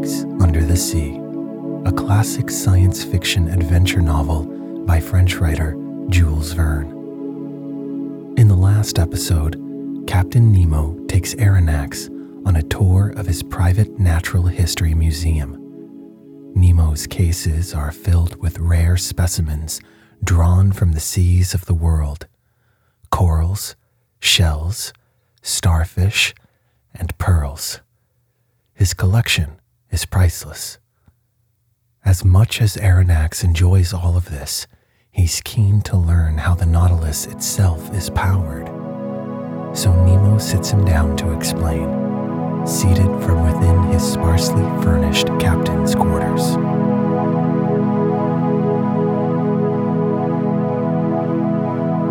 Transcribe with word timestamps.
20,000 0.00 0.30
Leagues 0.30 0.42
Under 0.42 0.64
the 0.64 0.76
Sea, 0.76 1.20
a 1.84 1.92
classic 1.92 2.50
science 2.50 3.04
fiction 3.04 3.48
adventure 3.48 4.00
novel 4.00 4.44
by 4.86 4.98
French 4.98 5.36
writer 5.36 5.76
Jules 6.08 6.52
Verne. 6.52 6.90
In 8.38 8.48
the 8.48 8.56
last 8.56 8.98
episode, 8.98 9.56
Captain 10.06 10.52
Nemo 10.52 10.98
takes 11.06 11.34
Aronnax 11.34 12.08
on 12.46 12.56
a 12.56 12.62
tour 12.62 13.12
of 13.16 13.26
his 13.26 13.42
private 13.42 13.98
natural 13.98 14.44
history 14.44 14.94
museum. 14.94 15.58
Nemo's 16.54 17.06
cases 17.06 17.74
are 17.74 17.92
filled 17.92 18.36
with 18.36 18.58
rare 18.58 18.96
specimens 18.96 19.80
drawn 20.24 20.72
from 20.72 20.92
the 20.92 21.00
seas 21.00 21.52
of 21.52 21.66
the 21.66 21.74
world 21.74 22.26
corals, 23.10 23.76
shells, 24.20 24.94
starfish, 25.42 26.34
and 26.94 27.16
pearls. 27.18 27.80
His 28.72 28.94
collection 28.94 29.59
is 29.90 30.06
priceless. 30.06 30.78
As 32.04 32.24
much 32.24 32.60
as 32.60 32.76
Aronnax 32.76 33.44
enjoys 33.44 33.92
all 33.92 34.16
of 34.16 34.30
this, 34.30 34.66
he's 35.10 35.40
keen 35.44 35.80
to 35.82 35.96
learn 35.96 36.38
how 36.38 36.54
the 36.54 36.66
Nautilus 36.66 37.26
itself 37.26 37.92
is 37.94 38.08
powered. 38.10 38.66
So 39.76 39.92
Nemo 40.04 40.38
sits 40.38 40.70
him 40.70 40.84
down 40.84 41.16
to 41.18 41.32
explain, 41.32 41.86
seated 42.66 43.22
from 43.22 43.44
within 43.44 43.82
his 43.92 44.02
sparsely 44.02 44.62
furnished 44.82 45.26
captain's 45.38 45.94
quarters. 45.94 46.56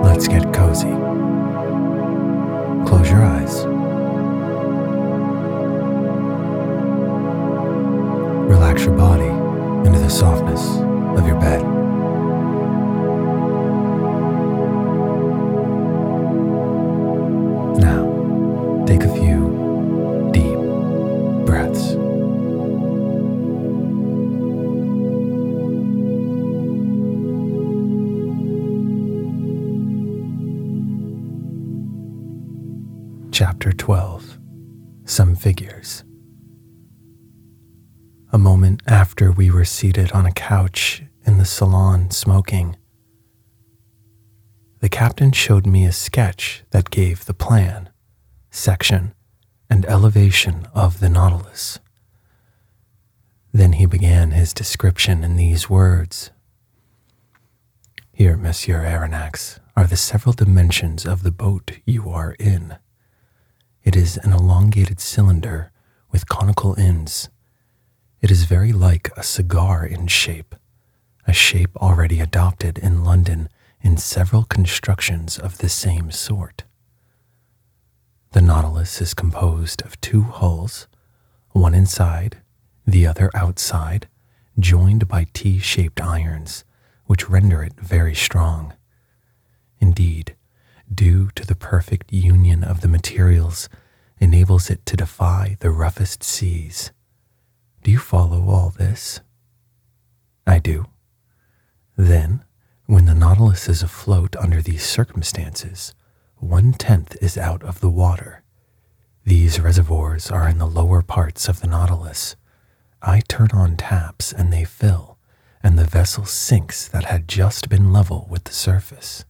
Let's 0.05 0.27
get 0.27 0.53
cozy. 0.53 0.91
Close 2.87 3.09
your 3.09 3.23
eyes. 3.23 3.78
Relax 8.69 8.85
your 8.85 8.95
body 8.95 9.25
into 9.87 9.97
the 9.97 10.09
softness 10.09 10.61
of 11.19 11.25
your 11.25 11.39
bed. 11.39 11.78
Couch 40.49 41.03
in 41.27 41.37
the 41.37 41.45
salon 41.45 42.09
smoking, 42.09 42.75
the 44.79 44.89
captain 44.89 45.31
showed 45.31 45.67
me 45.67 45.85
a 45.85 45.91
sketch 45.91 46.63
that 46.71 46.89
gave 46.89 47.25
the 47.25 47.35
plan, 47.35 47.87
section, 48.49 49.13
and 49.69 49.85
elevation 49.85 50.67
of 50.73 51.01
the 51.01 51.07
Nautilus. 51.07 51.77
Then 53.53 53.73
he 53.73 53.85
began 53.85 54.31
his 54.31 54.51
description 54.51 55.23
in 55.23 55.35
these 55.35 55.69
words 55.69 56.31
Here, 58.11 58.35
Monsieur 58.35 58.83
Aronnax, 58.83 59.59
are 59.77 59.85
the 59.85 59.95
several 59.95 60.33
dimensions 60.33 61.05
of 61.05 61.21
the 61.21 61.31
boat 61.31 61.73
you 61.85 62.09
are 62.09 62.35
in. 62.39 62.79
It 63.83 63.95
is 63.95 64.17
an 64.17 64.33
elongated 64.33 64.99
cylinder 64.99 65.71
with 66.09 66.27
conical 66.27 66.73
ends. 66.75 67.29
It 68.21 68.31
is 68.31 68.43
very 68.43 68.73
like 68.73 69.09
a 69.15 69.23
cigar 69.23 69.85
in 69.85 70.07
shape, 70.07 70.53
a 71.25 71.31
shape 71.31 71.73
already 71.77 72.19
adopted 72.19 72.77
in 72.77 73.05
London 73.05 73.47
in 73.81 73.95
several 73.95 74.43
constructions 74.43 75.37
of 75.39 75.59
the 75.59 75.69
same 75.69 76.11
sort. 76.11 76.65
The 78.31 78.41
Nautilus 78.41 78.99
is 78.99 79.13
composed 79.13 79.83
of 79.83 79.99
two 80.01 80.23
hulls, 80.23 80.87
one 81.51 81.73
inside, 81.73 82.39
the 82.85 83.07
other 83.07 83.31
outside, 83.33 84.09
joined 84.59 85.07
by 85.07 85.27
T 85.31 85.57
shaped 85.57 86.01
irons, 86.01 86.65
which 87.05 87.29
render 87.29 87.63
it 87.63 87.79
very 87.79 88.15
strong. 88.15 88.73
Indeed, 89.79 90.35
due 90.93 91.29
to 91.35 91.47
the 91.47 91.55
perfect 91.55 92.11
union 92.11 92.65
of 92.65 92.81
the 92.81 92.89
materials, 92.89 93.69
enables 94.19 94.69
it 94.69 94.85
to 94.87 94.97
defy 94.97 95.55
the 95.61 95.71
roughest 95.71 96.21
seas. 96.21 96.91
Do 97.83 97.91
you 97.91 97.99
follow 97.99 98.49
all 98.49 98.69
this? 98.69 99.21
I 100.45 100.59
do. 100.59 100.87
Then, 101.95 102.43
when 102.85 103.05
the 103.05 103.13
Nautilus 103.15 103.67
is 103.69 103.83
afloat 103.83 104.35
under 104.35 104.61
these 104.61 104.83
circumstances, 104.83 105.93
one 106.37 106.73
tenth 106.73 107.15
is 107.21 107.37
out 107.37 107.63
of 107.63 107.79
the 107.79 107.89
water. 107.89 108.43
These 109.25 109.59
reservoirs 109.59 110.31
are 110.31 110.47
in 110.49 110.57
the 110.57 110.65
lower 110.65 111.01
parts 111.01 111.47
of 111.47 111.61
the 111.61 111.67
Nautilus. 111.67 112.35
I 113.01 113.21
turn 113.27 113.49
on 113.53 113.77
taps 113.77 114.33
and 114.33 114.51
they 114.51 114.63
fill, 114.65 115.17
and 115.61 115.77
the 115.77 115.85
vessel 115.85 116.25
sinks 116.25 116.87
that 116.87 117.05
had 117.05 117.27
just 117.27 117.69
been 117.69 117.93
level 117.93 118.27
with 118.29 118.45
the 118.45 118.53
surface. 118.53 119.25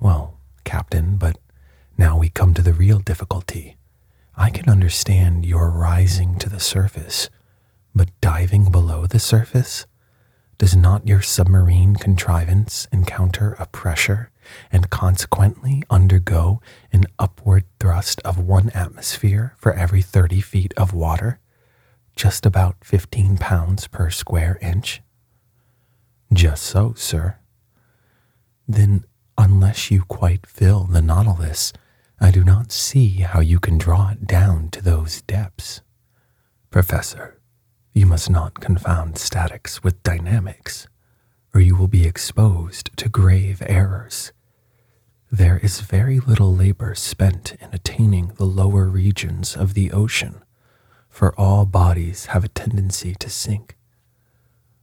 Well, 0.00 0.38
Captain, 0.64 1.16
but 1.16 1.38
Now 1.98 2.18
we 2.18 2.28
come 2.28 2.52
to 2.54 2.62
the 2.62 2.74
real 2.74 2.98
difficulty. 2.98 3.75
I 4.36 4.50
can 4.50 4.68
understand 4.68 5.46
your 5.46 5.70
rising 5.70 6.36
to 6.40 6.50
the 6.50 6.60
surface, 6.60 7.30
but 7.94 8.10
diving 8.20 8.70
below 8.70 9.06
the 9.06 9.18
surface? 9.18 9.86
Does 10.58 10.76
not 10.76 11.06
your 11.06 11.22
submarine 11.22 11.96
contrivance 11.96 12.86
encounter 12.92 13.56
a 13.58 13.66
pressure 13.66 14.30
and 14.70 14.90
consequently 14.90 15.82
undergo 15.88 16.60
an 16.92 17.04
upward 17.18 17.64
thrust 17.80 18.20
of 18.24 18.38
one 18.38 18.70
atmosphere 18.70 19.54
for 19.56 19.72
every 19.72 20.02
30 20.02 20.40
feet 20.42 20.74
of 20.76 20.92
water? 20.92 21.40
Just 22.14 22.44
about 22.44 22.76
15 22.84 23.38
pounds 23.38 23.86
per 23.86 24.10
square 24.10 24.58
inch? 24.60 25.02
Just 26.32 26.62
so, 26.62 26.94
sir. 26.94 27.36
Then, 28.68 29.04
unless 29.38 29.90
you 29.90 30.02
quite 30.02 30.46
fill 30.46 30.84
the 30.84 31.02
Nautilus, 31.02 31.72
I 32.18 32.30
do 32.30 32.44
not 32.44 32.72
see 32.72 33.20
how 33.20 33.40
you 33.40 33.60
can 33.60 33.76
draw 33.76 34.10
it 34.10 34.26
down 34.26 34.70
to 34.70 34.82
those 34.82 35.20
depths. 35.22 35.82
Professor, 36.70 37.40
you 37.92 38.06
must 38.06 38.30
not 38.30 38.60
confound 38.60 39.18
statics 39.18 39.82
with 39.82 40.02
dynamics, 40.02 40.88
or 41.54 41.60
you 41.60 41.76
will 41.76 41.88
be 41.88 42.06
exposed 42.06 42.90
to 42.96 43.08
grave 43.08 43.62
errors. 43.66 44.32
There 45.30 45.58
is 45.58 45.80
very 45.80 46.20
little 46.20 46.54
labor 46.54 46.94
spent 46.94 47.54
in 47.60 47.68
attaining 47.72 48.28
the 48.36 48.44
lower 48.44 48.84
regions 48.86 49.56
of 49.56 49.74
the 49.74 49.92
ocean, 49.92 50.42
for 51.08 51.38
all 51.38 51.66
bodies 51.66 52.26
have 52.26 52.44
a 52.44 52.48
tendency 52.48 53.14
to 53.16 53.28
sink. 53.28 53.76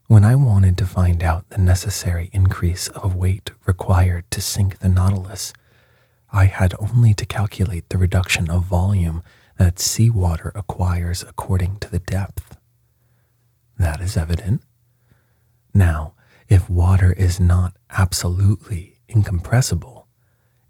When 0.07 0.23
I 0.23 0.35
wanted 0.35 0.77
to 0.79 0.85
find 0.85 1.23
out 1.23 1.49
the 1.49 1.57
necessary 1.57 2.29
increase 2.33 2.87
of 2.89 3.15
weight 3.15 3.51
required 3.65 4.29
to 4.31 4.41
sink 4.41 4.79
the 4.79 4.89
Nautilus, 4.89 5.53
I 6.35 6.45
had 6.45 6.73
only 6.79 7.13
to 7.13 7.27
calculate 7.27 7.89
the 7.89 7.99
reduction 7.99 8.49
of 8.49 8.65
volume 8.65 9.21
that 9.57 9.77
seawater 9.77 10.51
acquires 10.55 11.21
according 11.21 11.77
to 11.81 11.91
the 11.91 11.99
depth. 11.99 12.57
That 13.77 14.01
is 14.01 14.17
evident. 14.17 14.63
Now, 15.75 16.15
if 16.49 16.67
water 16.67 17.13
is 17.13 17.39
not 17.39 17.77
absolutely 17.91 18.97
incompressible, 19.07 20.07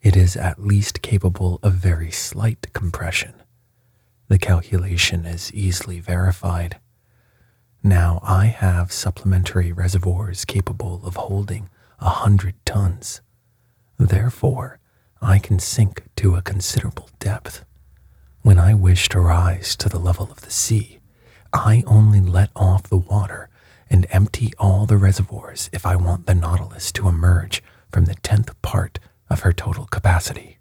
it 0.01 0.17
is 0.17 0.35
at 0.35 0.61
least 0.61 1.01
capable 1.01 1.59
of 1.63 1.73
very 1.75 2.11
slight 2.11 2.73
compression. 2.73 3.33
The 4.27 4.37
calculation 4.37 5.25
is 5.25 5.53
easily 5.53 6.01
verified. 6.01 6.77
Now 7.81 8.19
I 8.21 8.47
have 8.47 8.91
supplementary 8.91 9.71
reservoirs 9.71 10.43
capable 10.43 11.01
of 11.05 11.15
holding 11.15 11.69
a 11.99 12.09
hundred 12.09 12.55
tons. 12.65 13.21
Therefore, 13.97 14.79
I 15.23 15.39
can 15.39 15.57
sink 15.57 16.03
to 16.17 16.35
a 16.35 16.41
considerable 16.41 17.09
depth. 17.17 17.63
When 18.41 18.59
I 18.59 18.73
wish 18.73 19.07
to 19.09 19.21
rise 19.21 19.73
to 19.77 19.87
the 19.87 19.97
level 19.97 20.29
of 20.29 20.41
the 20.41 20.51
sea, 20.51 20.99
I 21.53 21.81
only 21.87 22.19
let 22.19 22.49
off 22.57 22.83
the 22.83 22.97
water 22.97 23.47
and 23.89 24.05
empty 24.09 24.51
all 24.59 24.85
the 24.85 24.97
reservoirs 24.97 25.69
if 25.71 25.85
I 25.85 25.95
want 25.95 26.25
the 26.25 26.35
Nautilus 26.35 26.91
to 26.93 27.07
emerge 27.07 27.63
from 27.89 28.03
the 28.03 28.15
tenth 28.15 28.61
part 28.61 28.99
of 29.29 29.41
her 29.41 29.53
total 29.53 29.85
capacity. 29.85 30.57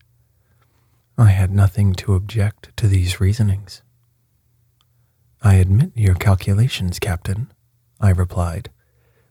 I 1.18 1.30
had 1.30 1.50
nothing 1.50 1.92
to 1.94 2.14
object 2.14 2.76
to 2.76 2.86
these 2.86 3.20
reasonings. 3.20 3.82
I 5.42 5.54
admit 5.54 5.90
your 5.96 6.14
calculations, 6.14 7.00
Captain, 7.00 7.52
I 8.00 8.10
replied. 8.10 8.70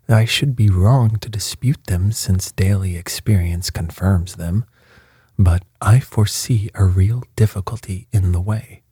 I 0.09 0.25
should 0.25 0.57
be 0.57 0.69
wrong 0.69 1.17
to 1.19 1.29
dispute 1.29 1.85
them 1.85 2.11
since 2.11 2.51
daily 2.51 2.97
experience 2.97 3.69
confirms 3.69 4.35
them 4.35 4.65
but 5.43 5.63
I 5.81 5.99
foresee 5.99 6.69
a 6.75 6.85
real 6.85 7.23
difficulty 7.35 8.07
in 8.11 8.31
the 8.31 8.41
way. 8.41 8.83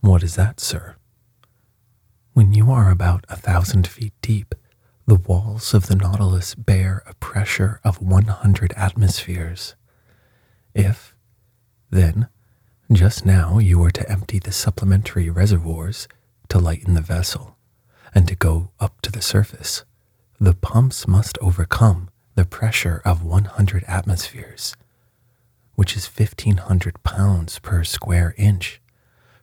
What 0.00 0.22
is 0.22 0.34
that, 0.34 0.60
sir? 0.60 0.96
When 2.34 2.52
you 2.52 2.70
are 2.70 2.90
about 2.90 3.24
a 3.28 3.36
thousand 3.36 3.86
feet 3.86 4.12
deep, 4.20 4.54
the 5.06 5.14
walls 5.14 5.74
of 5.74 5.86
the 5.86 5.96
Nautilus 5.96 6.54
bear 6.54 7.02
a 7.06 7.14
pressure 7.14 7.80
of 7.82 8.02
100 8.02 8.72
atmospheres. 8.76 9.74
If, 10.74 11.14
then, 11.90 12.28
just 12.92 13.24
now 13.24 13.58
you 13.58 13.78
were 13.78 13.90
to 13.92 14.10
empty 14.10 14.38
the 14.38 14.52
supplementary 14.52 15.30
reservoirs 15.30 16.08
to 16.48 16.58
lighten 16.58 16.94
the 16.94 17.00
vessel 17.00 17.56
and 18.14 18.28
to 18.28 18.34
go 18.34 18.70
up 18.78 19.00
to 19.02 19.12
the 19.12 19.22
surface, 19.22 19.84
the 20.38 20.54
pumps 20.54 21.08
must 21.08 21.38
overcome 21.40 22.10
the 22.34 22.44
pressure 22.44 23.00
of 23.04 23.24
100 23.24 23.84
atmospheres 23.84 24.76
which 25.80 25.96
is 25.96 26.10
1,500 26.14 27.02
pounds 27.04 27.58
per 27.58 27.82
square 27.82 28.34
inch. 28.36 28.82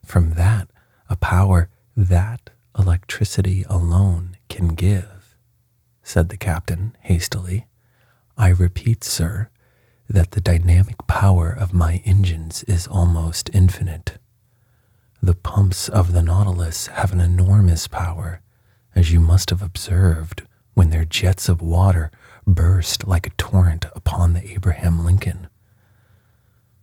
From 0.04 0.34
that, 0.34 0.70
a 1.10 1.16
power 1.16 1.68
that 1.96 2.50
electricity 2.78 3.64
alone 3.68 4.36
can 4.48 4.68
give, 4.68 5.36
said 6.00 6.28
the 6.28 6.36
captain 6.36 6.96
hastily. 7.00 7.66
I 8.36 8.50
repeat, 8.50 9.02
sir, 9.02 9.48
that 10.08 10.30
the 10.30 10.40
dynamic 10.40 11.08
power 11.08 11.50
of 11.50 11.74
my 11.74 12.02
engines 12.04 12.62
is 12.68 12.86
almost 12.86 13.50
infinite. 13.52 14.18
The 15.20 15.34
pumps 15.34 15.88
of 15.88 16.12
the 16.12 16.22
Nautilus 16.22 16.86
have 16.86 17.12
an 17.12 17.20
enormous 17.20 17.88
power, 17.88 18.42
as 18.94 19.10
you 19.10 19.18
must 19.18 19.50
have 19.50 19.60
observed 19.60 20.46
when 20.74 20.90
their 20.90 21.04
jets 21.04 21.48
of 21.48 21.60
water 21.60 22.12
burst 22.46 23.08
like 23.08 23.26
a 23.26 23.30
torrent 23.30 23.86
upon 23.96 24.34
the 24.34 24.52
Abraham 24.52 25.04
Lincoln. 25.04 25.47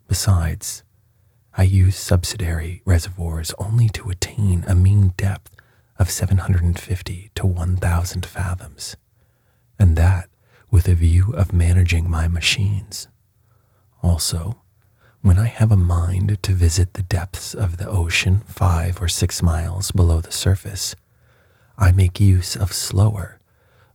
Besides, 0.07 0.83
I 1.57 1.63
use 1.63 1.95
subsidiary 1.95 2.81
reservoirs 2.85 3.53
only 3.57 3.89
to 3.89 4.09
attain 4.09 4.63
a 4.67 4.75
mean 4.75 5.13
depth 5.17 5.55
of 5.97 6.09
750 6.09 7.31
to 7.35 7.45
1,000 7.45 8.25
fathoms, 8.25 8.97
and 9.79 9.95
that 9.95 10.29
with 10.69 10.87
a 10.87 10.95
view 10.95 11.33
of 11.33 11.53
managing 11.53 12.09
my 12.09 12.27
machines. 12.27 13.07
Also, 14.03 14.61
when 15.21 15.39
I 15.39 15.47
have 15.47 15.71
a 15.71 15.77
mind 15.77 16.37
to 16.43 16.53
visit 16.53 16.93
the 16.93 17.03
depths 17.03 17.53
of 17.55 17.77
the 17.77 17.87
ocean 17.89 18.41
five 18.45 19.01
or 19.01 19.07
six 19.07 19.41
miles 19.41 19.91
below 19.91 20.21
the 20.21 20.31
surface, 20.31 20.95
I 21.77 21.91
make 21.91 22.19
use 22.19 22.55
of 22.55 22.73
slower 22.73 23.39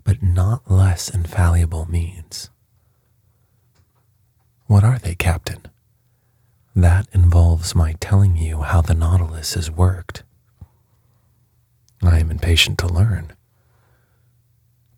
but 0.05 0.23
not 0.23 0.71
less 0.71 1.09
infallible 1.09 1.87
means. 1.89 2.51
What 4.67 4.83
are 4.83 4.99
they, 4.99 5.15
Captain? 5.15 5.67
That 6.77 7.09
involves 7.13 7.75
my 7.75 7.95
telling 8.01 8.37
you 8.37 8.63
how 8.63 8.81
the 8.81 8.95
Nautilus 8.95 9.57
is 9.57 9.71
worked. 9.71 10.23
I 12.01 12.21
am 12.21 12.31
impatient 12.31 12.79
to 12.79 12.87
learn. 12.87 13.33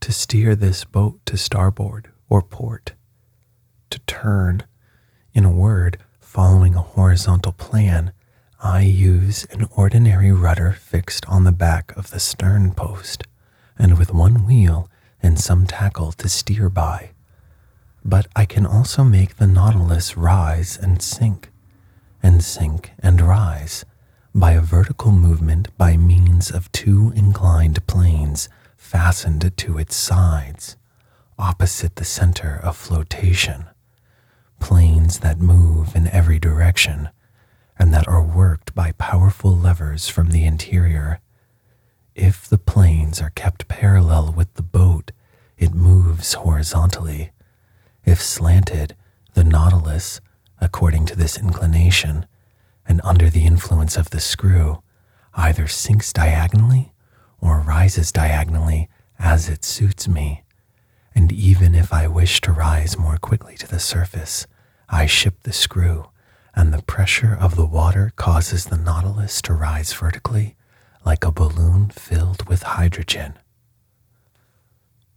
To 0.00 0.12
steer 0.12 0.54
this 0.54 0.85
boat 0.85 1.25
to 1.25 1.38
starboard 1.38 2.11
or 2.28 2.42
port, 2.42 2.92
to 3.88 3.99
turn, 4.00 4.64
in 5.32 5.44
a 5.44 5.50
word, 5.50 5.96
following 6.20 6.75
a 6.75 6.82
horizontal 6.82 7.52
plan, 7.52 8.12
I 8.62 8.82
use 8.82 9.46
an 9.46 9.66
ordinary 9.75 10.30
rudder 10.30 10.73
fixed 10.73 11.25
on 11.26 11.44
the 11.44 11.52
back 11.52 11.96
of 11.96 12.11
the 12.11 12.20
stern 12.20 12.75
post, 12.75 13.25
and 13.78 13.99
with 13.99 14.12
one 14.12 14.44
wheel 14.46 14.90
and 15.23 15.40
some 15.40 15.66
tackle 15.66 16.12
to 16.12 16.28
steer 16.28 16.68
by. 16.68 17.12
But 18.04 18.26
I 18.37 18.44
can 18.44 18.66
also 18.66 19.04
make 19.04 19.37
the 19.37 19.46
Nautilus 19.46 20.18
rise 20.18 20.76
and 20.76 21.00
sink 21.00 21.49
and 22.22 22.42
sink 22.42 22.92
and 23.00 23.20
rise 23.20 23.84
by 24.34 24.52
a 24.52 24.60
vertical 24.60 25.12
movement 25.12 25.76
by 25.76 25.96
means 25.96 26.50
of 26.50 26.70
two 26.72 27.12
inclined 27.14 27.86
planes 27.86 28.48
fastened 28.76 29.52
to 29.56 29.78
its 29.78 29.94
sides, 29.96 30.76
opposite 31.38 31.96
the 31.96 32.04
center 32.04 32.60
of 32.62 32.76
flotation, 32.76 33.66
planes 34.60 35.18
that 35.18 35.38
move 35.38 35.94
in 35.94 36.08
every 36.08 36.38
direction 36.38 37.08
and 37.78 37.92
that 37.92 38.08
are 38.08 38.22
worked 38.22 38.74
by 38.74 38.92
powerful 38.92 39.56
levers 39.56 40.08
from 40.08 40.30
the 40.30 40.44
interior. 40.44 41.20
If 42.14 42.48
the 42.48 42.58
planes 42.58 43.20
are 43.20 43.30
kept 43.30 43.68
parallel 43.68 44.32
with 44.32 44.54
the 44.54 44.62
boat, 44.62 45.10
it 45.58 45.74
moves 45.74 46.34
horizontally. 46.34 47.32
If 48.04 48.20
slanted, 48.20 48.94
the 49.34 49.44
Nautilus 49.44 50.20
according 50.62 51.04
to 51.07 51.16
this 51.16 51.37
inclination, 51.37 52.25
and 52.87 53.00
under 53.02 53.28
the 53.28 53.45
influence 53.45 53.97
of 53.97 54.11
the 54.11 54.21
screw, 54.21 54.83
either 55.35 55.66
sinks 55.66 56.12
diagonally 56.12 56.92
or 57.40 57.59
rises 57.59 58.12
diagonally 58.12 58.88
as 59.19 59.49
it 59.49 59.64
suits 59.64 60.07
me. 60.07 60.45
And 61.14 61.33
even 61.33 61.75
if 61.75 61.92
I 61.92 62.07
wish 62.07 62.40
to 62.42 62.52
rise 62.52 62.97
more 62.97 63.16
quickly 63.16 63.57
to 63.57 63.69
the 63.69 63.81
surface, 63.81 64.47
I 64.88 65.07
ship 65.07 65.42
the 65.42 65.52
screw, 65.52 66.07
and 66.54 66.73
the 66.73 66.83
pressure 66.83 67.37
of 67.38 67.57
the 67.57 67.66
water 67.66 68.12
causes 68.16 68.66
the 68.66 68.76
Nautilus 68.76 69.42
to 69.42 69.54
rise 69.54 69.92
vertically 69.92 70.54
like 71.04 71.25
a 71.25 71.33
balloon 71.33 71.90
filled 71.90 72.49
with 72.49 72.62
hydrogen. 72.62 73.38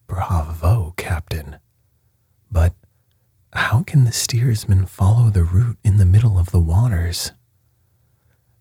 Bravo, 0.08 0.94
Captain. 0.98 1.58
But 2.52 2.74
how 3.56 3.84
can 3.84 4.04
the 4.04 4.12
steersman 4.12 4.86
follow 4.86 5.30
the 5.30 5.44
route 5.44 5.78
in 5.84 5.98
the 5.98 6.06
middle 6.06 6.38
of 6.38 6.52
the 6.52 6.60
waters? 6.60 7.32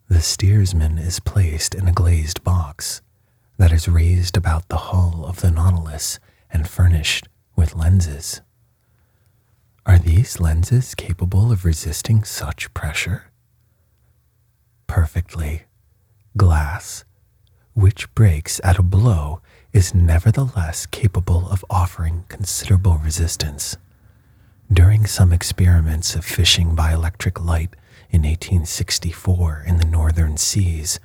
The 0.09 0.21
steersman 0.21 0.99
is 0.99 1.21
placed 1.21 1.75
in 1.75 1.89
a 1.89 1.93
glazed 1.93 2.45
box 2.45 3.03
that 3.59 3.73
is 3.73 3.89
raised 3.89 4.37
about 4.37 4.69
the 4.69 4.77
hull 4.77 5.25
of 5.27 5.41
the 5.41 5.51
Nautilus 5.51 6.21
and 6.51 6.69
furnished 6.69 7.29
with 7.57 7.75
lenses. 7.75 8.41
Are 9.85 9.99
these 9.99 10.41
lenses 10.41 10.95
capable 10.95 11.51
of 11.51 11.65
resisting 11.65 12.25
such 12.25 12.73
pressure? 12.73 13.27
Perfectly. 14.87 15.65
Glass, 16.37 17.05
which 17.75 18.13
breaks 18.15 18.61
at 18.63 18.79
a 18.79 18.83
blow, 18.83 19.41
is 19.73 19.95
nevertheless 19.95 20.87
capable 20.87 21.49
of 21.51 21.65
offering 21.69 22.25
considerable 22.29 22.99
resistance. 22.99 23.77
During 24.73 25.07
some 25.07 25.33
experiments 25.33 26.15
of 26.15 26.25
fishing 26.25 26.75
by 26.75 26.93
electric 26.93 27.41
light 27.41 27.75
in 28.11 28.23
1864 28.23 29.65
in 29.67 29.77
the 29.77 29.85
northern 29.85 30.37
seas, 30.37 30.99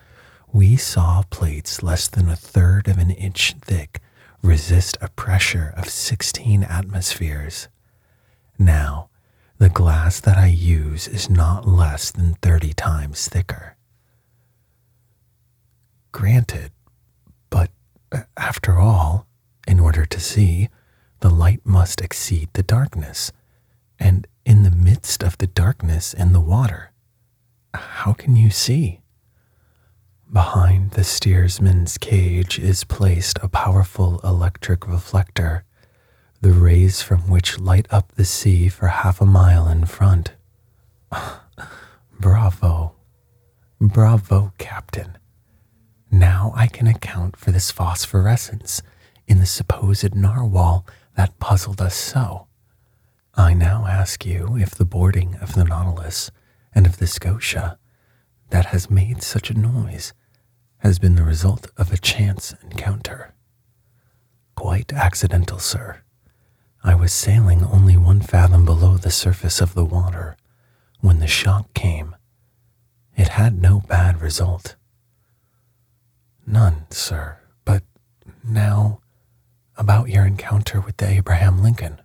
we 0.52 0.78
saw 0.78 1.24
plates 1.30 1.84
less 1.84 2.08
than 2.08 2.30
a 2.30 2.36
third 2.36 2.88
of 2.88 2.98
an 2.98 3.12
inch 3.12 3.54
thick 3.62 4.00
resist 4.42 4.98
a 5.02 5.10
pressure 5.10 5.74
of 5.76 5.90
16 5.90 6.64
atmospheres. 6.64 7.68
Now, 8.58 9.10
the 9.58 9.70
glass 9.70 10.22
that 10.22 10.38
I 10.38 10.48
use 10.48 11.08
is 11.08 11.30
not 11.30 11.68
less 11.68 12.12
than 12.12 12.36
30 12.36 12.74
times 12.74 13.28
thicker. 13.28 13.76
Granted, 16.12 16.72
but 17.50 17.70
uh, 18.12 18.22
after 18.38 18.80
all, 18.80 19.28
in 19.68 19.80
order 19.80 20.06
to 20.06 20.20
see, 20.20 20.70
the 21.20 21.30
light 21.30 21.60
must 21.66 22.02
exceed 22.02 22.50
the 22.54 22.64
darkness, 22.64 23.32
and 24.00 24.28
in 24.46 24.64
the 24.64 24.72
midst 24.72 25.24
of 25.24 25.38
the 25.38 25.48
darkness 25.48 26.14
and 26.14 26.34
the 26.34 26.40
water, 26.40 26.92
how 27.74 28.14
can 28.14 28.36
you 28.36 28.50
see? 28.50 29.02
Behind 30.32 30.92
the 30.92 31.04
steersman's 31.04 31.98
cage 31.98 32.60
is 32.60 32.84
placed 32.84 33.40
a 33.42 33.50
powerful 33.50 34.20
electric 34.24 34.88
reflector, 34.88 35.66
the 36.42 36.52
rays 36.52 37.02
from 37.02 37.22
which 37.30 37.60
light 37.60 37.88
up 37.90 38.14
the 38.14 38.26
sea 38.26 38.70
for 38.70 38.88
half 38.88 39.22
a 39.22 39.26
mile 39.26 39.68
in 39.68 39.86
front. 39.86 40.34
Bravo. 42.20 42.96
Bravo, 43.82 44.54
Captain. 44.58 45.18
Now 46.12 46.54
I 46.56 46.68
can 46.68 46.88
account 46.88 47.36
for 47.36 47.52
this 47.52 47.72
phosphorescence 47.72 48.82
in 49.28 49.40
the 49.40 49.46
supposed 49.46 50.16
narwhal 50.16 50.86
that 51.16 51.40
puzzled 51.40 51.82
us 51.82 51.96
so. 51.96 52.48
I 53.40 53.54
now 53.54 53.86
ask 53.88 54.26
you 54.26 54.58
if 54.58 54.72
the 54.72 54.84
boarding 54.84 55.36
of 55.36 55.54
the 55.54 55.64
Nautilus 55.64 56.30
and 56.76 56.86
of 56.86 56.98
the 56.98 57.08
Scotia 57.08 57.80
that 58.50 58.66
has 58.68 58.90
made 58.90 59.24
such 59.24 59.50
a 59.50 59.58
noise 59.58 60.12
has 60.80 61.00
been 61.00 61.16
the 61.16 61.24
result 61.24 61.72
of 61.78 61.94
a 61.94 61.98
chance 61.98 62.54
encounter. 62.62 63.34
Quite 64.56 64.92
accidental, 64.92 65.58
sir. 65.58 66.02
I 66.84 66.96
was 66.96 67.14
sailing 67.14 67.64
only 67.64 67.96
one 67.96 68.20
fathom 68.20 68.66
below 68.66 68.98
the 68.98 69.10
surface 69.10 69.62
of 69.62 69.74
the 69.74 69.86
water 69.86 70.36
when 71.00 71.20
the 71.20 71.28
shock 71.28 71.74
came. 71.74 72.18
It 73.16 73.30
had 73.30 73.62
no 73.62 73.80
bad 73.80 74.22
result. 74.22 74.76
None, 76.46 76.88
sir, 76.90 77.38
but 77.64 77.84
now 78.44 79.00
about 79.78 80.10
your 80.10 80.26
encounter 80.26 80.82
with 80.82 80.98
the 80.98 81.08
Abraham 81.08 81.64
Lincoln. 81.64 82.02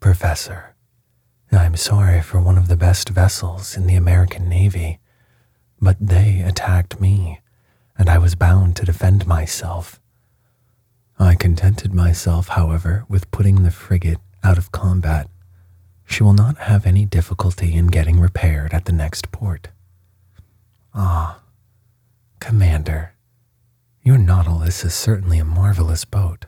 Professor, 0.00 0.74
I'm 1.52 1.76
sorry 1.76 2.22
for 2.22 2.40
one 2.40 2.58
of 2.58 2.68
the 2.68 2.76
best 2.76 3.08
vessels 3.08 3.76
in 3.76 3.86
the 3.86 3.96
American 3.96 4.48
Navy 4.48 5.00
but 5.80 5.96
they 6.00 6.40
attacked 6.40 7.00
me, 7.00 7.40
and 7.96 8.08
I 8.08 8.18
was 8.18 8.34
bound 8.34 8.76
to 8.76 8.84
defend 8.84 9.26
myself. 9.26 10.00
I 11.18 11.34
contented 11.34 11.92
myself, 11.92 12.48
however, 12.48 13.04
with 13.08 13.30
putting 13.30 13.62
the 13.62 13.70
frigate 13.70 14.18
out 14.42 14.58
of 14.58 14.72
combat. 14.72 15.28
She 16.04 16.22
will 16.22 16.32
not 16.32 16.58
have 16.58 16.86
any 16.86 17.04
difficulty 17.04 17.74
in 17.74 17.88
getting 17.88 18.20
repaired 18.20 18.72
at 18.72 18.86
the 18.86 18.92
next 18.92 19.30
port. 19.30 19.68
Ah, 20.94 21.40
Commander, 22.40 23.14
your 24.02 24.16
Nautilus 24.16 24.84
is 24.84 24.94
certainly 24.94 25.38
a 25.38 25.44
marvelous 25.44 26.04
boat. 26.04 26.46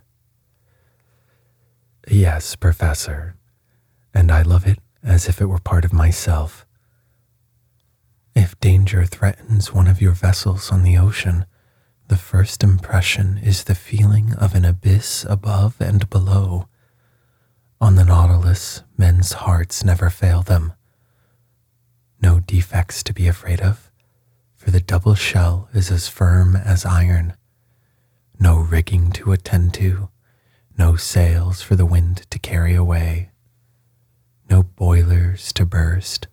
Yes, 2.09 2.57
Professor, 2.57 3.37
and 4.15 4.31
I 4.31 4.43
love 4.43 4.67
it 4.67 4.79
as 5.03 5.29
if 5.29 5.41
it 5.41 5.47
were 5.47 5.59
part 5.59 5.85
of 5.85 5.93
myself. 5.93 6.67
If 8.35 8.59
danger 8.61 9.05
threatens 9.05 9.73
one 9.73 9.87
of 9.87 10.01
your 10.01 10.13
vessels 10.13 10.71
on 10.71 10.83
the 10.83 10.97
ocean, 10.97 11.47
the 12.09 12.17
first 12.17 12.63
impression 12.63 13.39
is 13.39 13.65
the 13.65 13.75
feeling 13.75 14.35
of 14.35 14.55
an 14.55 14.65
abyss 14.65 15.25
above 15.29 15.77
and 15.81 16.09
below. 16.11 16.69
On 17.81 17.95
the 17.95 18.05
Nautilus, 18.05 18.83
men's 18.97 19.33
hearts 19.33 19.85
never 19.85 20.11
fail 20.11 20.43
them. 20.43 20.73
No 22.23 22.41
defects 22.41 23.03
to 23.05 23.15
be 23.15 23.27
afraid 23.27 23.61
of, 23.61 23.91
for 24.57 24.71
the 24.71 24.81
double 24.81 25.15
shell 25.15 25.69
is 25.73 25.91
as 25.91 26.09
firm 26.09 26.57
as 26.57 26.85
iron. 26.85 27.35
No 28.39 28.59
rigging 28.59 29.13
to 29.13 29.33
attend 29.33 29.75
to, 29.75 30.11
no 30.77 30.97
sails 30.97 31.63
for 31.63 31.77
the 31.77 31.87
wind 31.87 32.27
to 32.31 32.39
carry 32.39 32.75
away, 32.75 33.30
no 34.51 34.65
boilers 34.65 35.53
to 35.53 35.65
burst, 35.65 36.27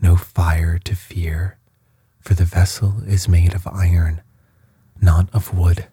no 0.00 0.14
fire 0.16 0.78
to 0.78 0.94
fear, 0.94 1.58
for 2.20 2.34
the 2.34 2.44
vessel 2.44 3.02
is 3.04 3.28
made 3.28 3.52
of 3.52 3.66
iron, 3.66 4.22
not 5.02 5.28
of 5.34 5.52
wood, 5.52 5.88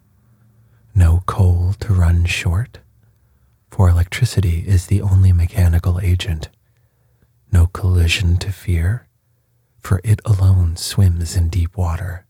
no 0.94 1.22
coal 1.26 1.74
to 1.80 1.92
run 1.92 2.24
short, 2.24 2.78
for 3.68 3.88
electricity 3.88 4.64
is 4.66 4.86
the 4.86 5.02
only 5.02 5.32
mechanical 5.32 6.00
agent, 6.00 6.48
no 7.50 7.66
collision 7.66 8.36
to 8.36 8.52
fear, 8.52 9.08
for 9.80 10.00
it 10.04 10.20
alone 10.24 10.76
swims 10.76 11.34
in 11.36 11.48
deep 11.48 11.76
water, 11.76 12.26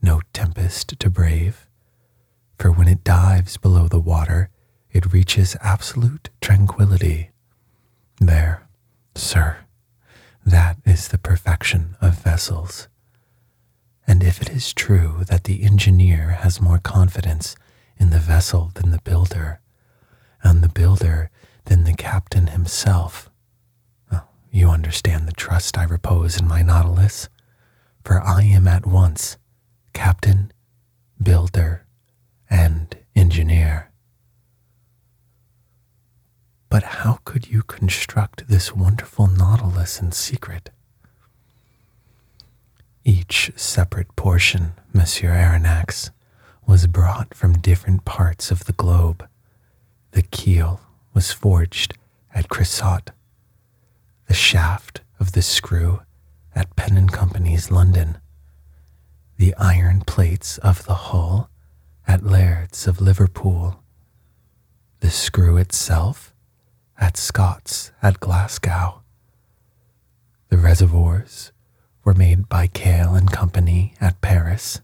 no 0.00 0.22
tempest 0.32 0.98
to 0.98 1.10
brave, 1.10 1.68
for 2.58 2.72
when 2.72 2.88
it 2.88 3.04
dives 3.04 3.58
below 3.58 3.88
the 3.88 4.00
water, 4.00 4.48
it 4.90 5.12
reaches 5.12 5.54
absolute 5.60 6.30
tranquility. 6.40 7.30
There, 8.20 8.66
sir, 9.14 9.58
that 10.44 10.76
is 10.84 11.08
the 11.08 11.18
perfection 11.18 11.96
of 12.00 12.18
vessels. 12.18 12.88
And 14.06 14.22
if 14.24 14.42
it 14.42 14.48
is 14.50 14.72
true 14.72 15.24
that 15.28 15.44
the 15.44 15.62
engineer 15.62 16.30
has 16.40 16.60
more 16.60 16.78
confidence 16.78 17.54
in 17.98 18.10
the 18.10 18.18
vessel 18.18 18.72
than 18.74 18.90
the 18.90 19.00
builder, 19.04 19.60
and 20.42 20.62
the 20.62 20.68
builder 20.68 21.30
than 21.66 21.84
the 21.84 21.94
captain 21.94 22.48
himself, 22.48 23.30
well, 24.10 24.28
you 24.50 24.68
understand 24.68 25.28
the 25.28 25.32
trust 25.32 25.76
I 25.78 25.84
repose 25.84 26.38
in 26.40 26.48
my 26.48 26.62
Nautilus, 26.62 27.28
for 28.04 28.20
I 28.22 28.42
am 28.42 28.66
at 28.66 28.86
once 28.86 29.36
captain, 29.92 30.52
builder, 31.22 31.84
and 32.48 32.96
engineer. 33.14 33.87
But 36.70 36.82
how 36.82 37.20
could 37.24 37.48
you 37.48 37.62
construct 37.62 38.48
this 38.48 38.74
wonderful 38.74 39.26
nautilus 39.26 40.00
in 40.00 40.12
secret? 40.12 40.70
Each 43.04 43.50
separate 43.56 44.14
portion, 44.16 44.72
Monsieur 44.92 45.30
Aronnax, 45.30 46.10
was 46.66 46.86
brought 46.86 47.34
from 47.34 47.58
different 47.58 48.04
parts 48.04 48.50
of 48.50 48.64
the 48.64 48.74
globe. 48.74 49.26
The 50.10 50.22
keel 50.22 50.80
was 51.14 51.32
forged 51.32 51.94
at 52.34 52.48
Creusot, 52.48 53.08
the 54.26 54.34
shaft 54.34 55.00
of 55.18 55.32
the 55.32 55.40
screw 55.42 56.00
at 56.54 56.76
Penn 56.76 56.98
and 56.98 57.10
Company's 57.10 57.70
London, 57.70 58.18
the 59.38 59.54
iron 59.56 60.02
plates 60.02 60.58
of 60.58 60.84
the 60.84 60.94
hull 60.94 61.48
at 62.06 62.24
Laird's 62.24 62.86
of 62.86 63.00
Liverpool, 63.00 63.82
the 65.00 65.10
screw 65.10 65.56
itself 65.56 66.34
at 66.98 67.16
Scott's 67.16 67.92
at 68.02 68.20
Glasgow. 68.20 69.02
The 70.48 70.58
reservoirs 70.58 71.52
were 72.04 72.14
made 72.14 72.48
by 72.48 72.66
Cail 72.66 73.14
and 73.14 73.30
Company 73.30 73.94
at 74.00 74.20
Paris. 74.20 74.80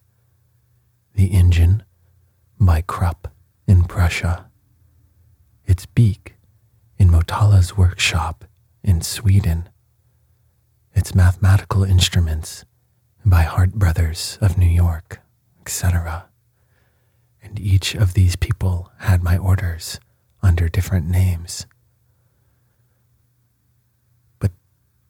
The 1.15 1.27
engine 1.27 1.83
by 2.61 2.83
Krupp 2.83 3.29
in 3.67 3.85
Prussia. 3.85 4.47
Its 5.67 5.87
beak 5.87 6.35
in 6.99 7.09
Motala's 7.09 7.77
workshop 7.77 8.45
in 8.83 9.01
Sweden. 9.01 9.69
Its 10.95 11.15
mathematical 11.15 11.83
instruments 11.83 12.65
by 13.25 13.43
Hart 13.43 13.73
Brothers 13.73 14.39
of 14.41 14.59
New 14.59 14.69
York, 14.69 15.21
etc. 15.61 16.27
And 17.43 17.59
each 17.59 17.95
of 17.95 18.15
these 18.15 18.37
people 18.37 18.93
had 18.99 19.23
my 19.23 19.37
orders 19.37 19.99
under 20.43 20.69
different 20.69 21.09
names. 21.09 21.67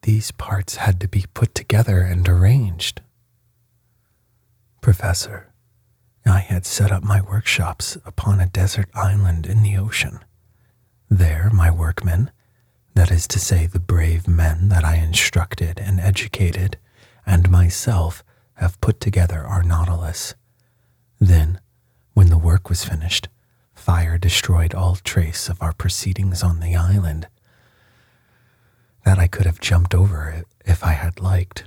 These 0.05 0.31
parts 0.33 0.77
had 0.77 1.01
to 1.01 1.09
be 1.09 1.25
put 1.33 1.55
together 1.55 2.01
and 2.01 2.29
arranged. 2.29 3.01
Professor, 4.83 5.51
I 6.27 6.41
had 6.41 6.67
set 6.67 6.93
up 6.93 7.03
my 7.03 7.23
workshops 7.23 7.97
upon 8.05 8.39
a 8.39 8.47
desert 8.47 8.91
island 8.95 9.47
in 9.47 9.63
the 9.63 9.79
ocean. 9.79 10.21
There, 11.09 11.51
my 11.53 11.71
workmen, 11.71 12.31
that 12.95 13.11
is 13.11 13.27
to 13.29 13.39
say, 13.39 13.67
the 13.67 13.81
brave 13.81 14.29
men 14.29 14.69
that 14.69 14.85
I 14.85 14.97
instructed 14.97 15.79
and 15.79 15.99
educated, 15.99 16.77
and 17.25 17.51
myself, 17.51 18.23
have 18.55 18.81
put 18.83 19.01
together 19.01 19.41
our 19.41 19.63
Nautilus. 19.63 20.35
Then, 21.19 21.61
when 22.13 22.29
the 22.29 22.39
work 22.39 22.69
was 22.69 22.85
finished, 22.85 23.29
fire 23.75 24.19
destroyed 24.19 24.75
all 24.75 24.97
trace 24.97 25.49
of 25.49 25.63
our 25.63 25.73
proceedings 25.73 26.43
on 26.43 26.61
the 26.61 26.77
island. 26.77 27.27
That 29.05 29.19
I 29.19 29.27
could 29.27 29.47
have 29.47 29.61
jumped 29.61 29.95
over 29.95 30.31
it 30.31 30.47
if 30.65 30.83
I 30.83 30.93
had 30.93 31.21
liked. 31.21 31.65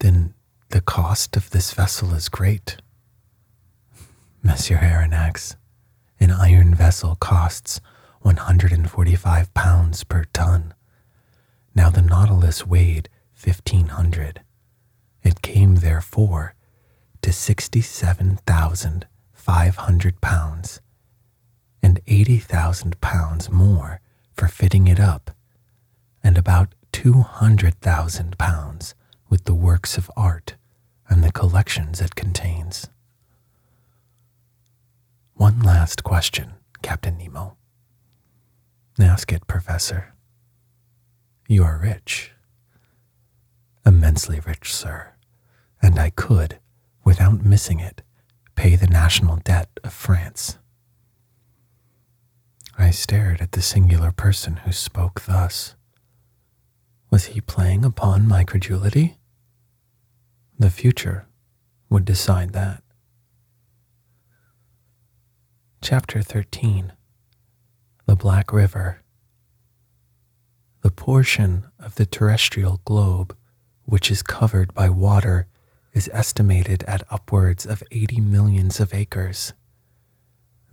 Then 0.00 0.34
the 0.70 0.80
cost 0.80 1.36
of 1.36 1.50
this 1.50 1.72
vessel 1.72 2.12
is 2.14 2.28
great. 2.28 2.78
Monsieur 4.42 4.78
Aronnax, 4.78 5.54
an 6.18 6.32
iron 6.32 6.74
vessel 6.74 7.14
costs 7.16 7.80
145 8.22 9.54
pounds 9.54 10.04
per 10.04 10.24
ton. 10.32 10.74
Now 11.74 11.90
the 11.90 12.02
Nautilus 12.02 12.66
weighed 12.66 13.08
1500. 13.40 14.42
It 15.22 15.42
came 15.42 15.76
therefore 15.76 16.54
to 17.22 17.32
67,500 17.32 20.20
pounds 20.20 20.80
and 21.82 22.00
80,000 22.06 23.00
pounds 23.00 23.50
more 23.50 24.00
for 24.34 24.48
fitting 24.48 24.88
it 24.88 25.00
up, 25.00 25.30
and 26.22 26.38
about 26.38 26.74
200,000 26.92 28.38
pounds 28.38 28.94
with 29.28 29.44
the 29.44 29.54
works 29.54 29.96
of 29.96 30.10
art 30.16 30.56
and 31.08 31.22
the 31.22 31.32
collections 31.32 32.00
it 32.00 32.14
contains. 32.14 32.88
One 35.34 35.60
last 35.60 36.04
question, 36.04 36.54
Captain 36.82 37.16
Nemo. 37.18 37.56
Ask 39.00 39.32
it, 39.32 39.46
Professor. 39.46 40.14
You 41.48 41.64
are 41.64 41.78
rich. 41.78 42.32
Immensely 43.84 44.40
rich, 44.40 44.72
sir, 44.72 45.14
and 45.80 45.98
I 45.98 46.10
could, 46.10 46.58
without 47.04 47.44
missing 47.44 47.80
it, 47.80 48.02
pay 48.54 48.76
the 48.76 48.86
national 48.86 49.36
debt 49.38 49.68
of 49.82 49.92
France. 49.92 50.58
I 52.78 52.90
stared 52.90 53.40
at 53.40 53.52
the 53.52 53.62
singular 53.62 54.12
person 54.12 54.56
who 54.56 54.72
spoke 54.72 55.22
thus. 55.22 55.74
Was 57.10 57.26
he 57.26 57.40
playing 57.40 57.84
upon 57.84 58.26
my 58.26 58.44
credulity? 58.44 59.18
The 60.58 60.70
future 60.70 61.26
would 61.90 62.04
decide 62.04 62.52
that. 62.52 62.82
Chapter 65.82 66.22
13 66.22 66.92
The 68.06 68.16
Black 68.16 68.52
River. 68.52 69.02
The 70.82 70.90
portion 70.90 71.66
of 71.78 71.96
the 71.96 72.06
terrestrial 72.06 72.80
globe 72.84 73.36
which 73.84 74.10
is 74.10 74.22
covered 74.22 74.72
by 74.74 74.88
water 74.88 75.46
is 75.92 76.08
estimated 76.12 76.82
at 76.84 77.04
upwards 77.10 77.66
of 77.66 77.82
80 77.90 78.20
millions 78.20 78.80
of 78.80 78.94
acres. 78.94 79.52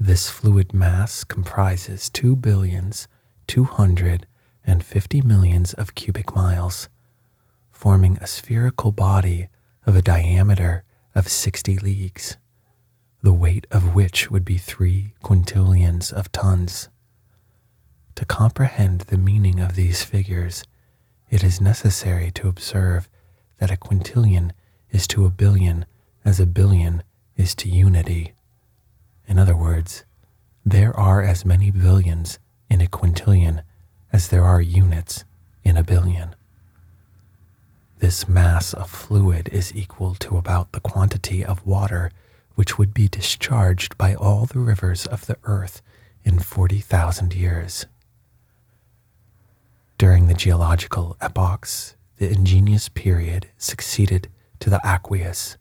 This 0.02 0.30
fluid 0.30 0.74
mass 0.74 1.26
comprises 1.26 2.10
2 2.10 2.38
billions 2.38 3.10
250 3.48 5.22
millions 5.22 5.74
of 5.74 5.94
cubic 5.94 6.34
miles, 6.34 6.88
forming 7.70 8.16
a 8.18 8.28
spherical 8.28 8.94
body 8.94 9.50
of 9.86 9.98
a 9.98 10.02
diameter 10.02 10.86
of 11.14 11.28
60 11.28 11.80
leagues, 11.80 12.38
the 13.22 13.34
weight 13.34 13.68
of 13.72 13.94
which 13.94 14.32
would 14.32 14.46
be 14.46 14.58
three 14.58 15.16
quintillions 15.22 16.14
of 16.14 16.32
tons. 16.32 16.88
To 18.16 18.24
comprehend 18.24 19.02
the 19.02 19.18
meaning 19.18 19.60
of 19.60 19.76
these 19.76 20.02
figures, 20.02 20.64
it 21.30 21.44
is 21.44 21.60
necessary 21.60 22.32
to 22.36 22.48
observe 22.48 23.10
that 23.58 23.70
a 23.70 23.76
quintillion 23.76 24.54
is 24.92 25.08
to 25.08 25.26
a 25.26 25.30
billion 25.30 25.86
as 26.24 26.40
a 26.40 26.46
billion 26.46 27.04
is 27.36 27.54
to 27.56 27.70
unity. 27.70 28.34
In 29.30 29.38
other 29.38 29.56
words, 29.56 30.06
there 30.66 30.94
are 31.00 31.22
as 31.22 31.46
many 31.46 31.70
billions 31.70 32.40
in 32.68 32.82
a 32.82 32.88
quintillion 32.88 33.62
as 34.12 34.30
there 34.30 34.44
are 34.44 34.60
units 34.60 35.24
in 35.64 35.78
a 35.78 35.84
billion. 35.84 36.36
This 38.00 38.28
mass 38.28 38.74
of 38.74 38.90
fluid 38.90 39.48
is 39.50 39.76
equal 39.76 40.16
to 40.16 40.38
about 40.38 40.72
the 40.72 40.80
quantity 40.80 41.46
of 41.46 41.64
water 41.64 42.12
which 42.56 42.80
would 42.80 42.92
be 42.92 43.08
discharged 43.08 43.96
by 44.00 44.16
all 44.16 44.48
the 44.48 44.60
rivers 44.60 45.06
of 45.06 45.28
the 45.28 45.38
earth 45.44 45.84
in 46.24 46.40
40,000 46.40 47.36
years. 47.36 47.86
During 50.00 50.26
the 50.26 50.34
geological 50.34 51.16
epochs, 51.22 51.96
the 52.18 52.32
igneous 52.32 52.90
period 52.90 53.48
succeeded 53.60 54.28
to 54.60 54.72
the 54.72 54.82
aqueous. 54.84 55.56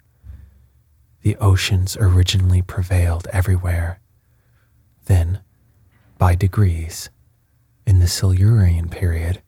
The 1.22 1.36
oceans 1.36 1.96
originally 1.98 2.62
prevailed 2.62 3.26
everywhere. 3.32 4.00
Then, 5.06 5.40
by 6.16 6.34
degrees, 6.34 7.10
in 7.86 8.00
the 8.00 8.08
Silurian 8.08 8.88
period, 8.88 9.42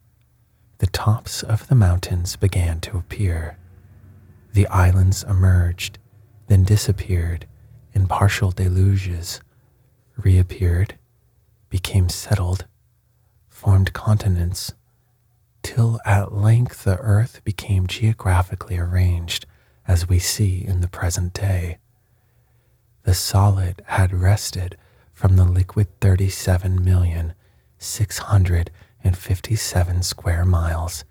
the 0.78 0.86
tops 0.86 1.42
of 1.42 1.68
the 1.68 1.74
mountains 1.74 2.36
began 2.36 2.80
to 2.80 2.96
appear. 2.96 3.56
The 4.52 4.66
islands 4.68 5.22
emerged, 5.22 5.98
then 6.48 6.64
disappeared 6.64 7.46
in 7.92 8.06
partial 8.06 8.50
deluges, 8.50 9.40
reappeared, 10.16 10.98
became 11.68 12.08
settled, 12.08 12.66
formed 13.48 13.92
continents, 13.92 14.72
till 15.62 16.00
at 16.04 16.32
length 16.32 16.84
the 16.84 16.96
earth 16.98 17.42
became 17.44 17.86
geographically 17.86 18.78
arranged 18.78 19.46
as 19.90 20.08
we 20.08 20.20
see 20.20 20.64
in 20.64 20.80
the 20.82 20.88
present 20.88 21.34
day. 21.34 21.76
The 23.02 23.12
solid 23.12 23.82
had 23.86 24.14
rested 24.14 24.76
from 25.12 25.34
the 25.34 25.44
liquid 25.44 25.88
37 26.00 26.84
million 26.84 27.34
600 27.78 28.70
and 29.02 29.18
57 29.18 30.02
square 30.04 30.44
miles, 30.44 31.04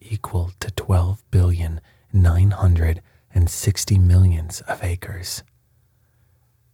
equal 0.00 0.50
to 0.58 0.72
12 0.72 1.22
billion 1.30 1.80
960 2.12 3.98
millions 3.98 4.60
of 4.62 4.82
acres. 4.82 5.44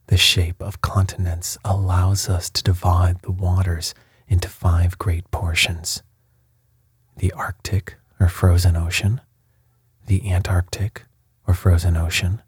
The 0.06 0.16
shape 0.16 0.62
of 0.62 0.80
continents 0.80 1.58
allows 1.62 2.30
us 2.30 2.48
to 2.48 2.62
divide 2.62 3.20
the 3.20 3.32
waters 3.32 3.92
into 4.26 4.48
five 4.48 4.96
great 4.96 5.30
portions 5.30 6.02
the 7.18 7.32
Arctic 7.32 7.96
or 8.18 8.28
frozen 8.28 8.76
ocean, 8.76 9.20
the 10.06 10.32
Antarctic 10.32 11.04
or 11.46 11.54
frozen 11.54 11.96
ocean, 11.96 12.42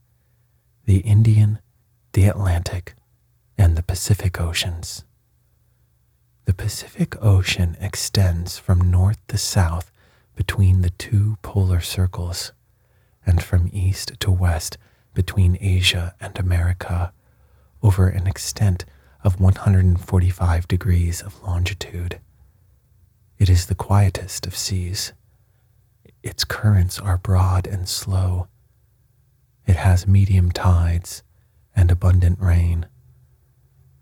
the 0.85 0.98
Indian, 0.98 1.59
the 2.12 2.26
Atlantic, 2.26 2.94
and 3.57 3.76
the 3.76 3.83
Pacific 3.83 4.40
Oceans. 4.40 5.05
The 6.44 6.55
Pacific 6.55 7.16
Ocean 7.22 7.76
extends 7.81 8.59
from 8.59 8.90
north 8.90 9.24
to 9.28 9.38
south 9.38 9.92
between 10.35 10.83
the 10.83 10.90
two 10.90 11.37
polar 11.42 11.81
circles, 11.81 12.52
and 13.24 13.42
from 13.42 13.70
east 13.72 14.18
to 14.20 14.31
west 14.31 14.76
between 15.14 15.59
Asia 15.61 16.14
and 16.20 16.38
America 16.38 17.12
over 17.83 18.09
an 18.09 18.26
extent 18.26 18.85
of 19.24 19.40
145 19.40 20.68
degrees 20.68 21.22
of 21.22 21.42
longitude. 21.42 22.20
It 23.38 23.48
is 23.48 23.66
the 23.66 23.74
quietest 23.74 24.46
of 24.46 24.57
seas. 24.57 25.12
Its 26.22 26.44
currents 26.44 26.98
are 26.98 27.18
broad 27.18 27.66
and 27.66 27.88
slow. 27.88 28.48
It 29.66 29.77
has 29.77 30.07
medium 30.07 30.51
tides 30.51 31.22
and 31.75 31.90
abundant 31.90 32.40
rain. 32.40 32.87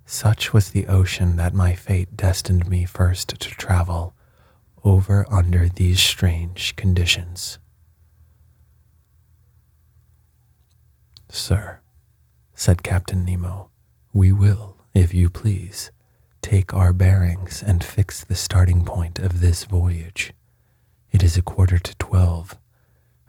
Such 0.05 0.53
was 0.53 0.71
the 0.71 0.87
ocean 0.87 1.37
that 1.37 1.55
my 1.55 1.75
fate 1.75 2.17
destined 2.17 2.69
me 2.69 2.85
first 2.85 3.29
to 3.29 3.51
travel 3.51 4.15
over 4.83 5.27
under 5.31 5.69
these 5.69 6.01
strange 6.01 6.75
conditions. 6.75 7.59
Sir, 11.29 11.81
said 12.55 12.83
Captain 12.83 13.25
Nemo, 13.25 13.71
we 14.13 14.33
will, 14.33 14.77
if 14.95 15.15
you 15.15 15.31
please, 15.31 15.93
take 16.43 16.75
our 16.75 16.93
bearings 16.93 17.63
and 17.63 17.85
fix 17.85 18.25
the 18.25 18.35
starting 18.35 18.85
point 18.85 19.19
of 19.19 19.41
this 19.41 19.65
voyage. 19.65 20.33
It 21.13 21.23
is 21.23 21.37
a 21.37 21.43
quarter 21.43 21.79
to 21.79 21.95
twelve. 21.97 22.57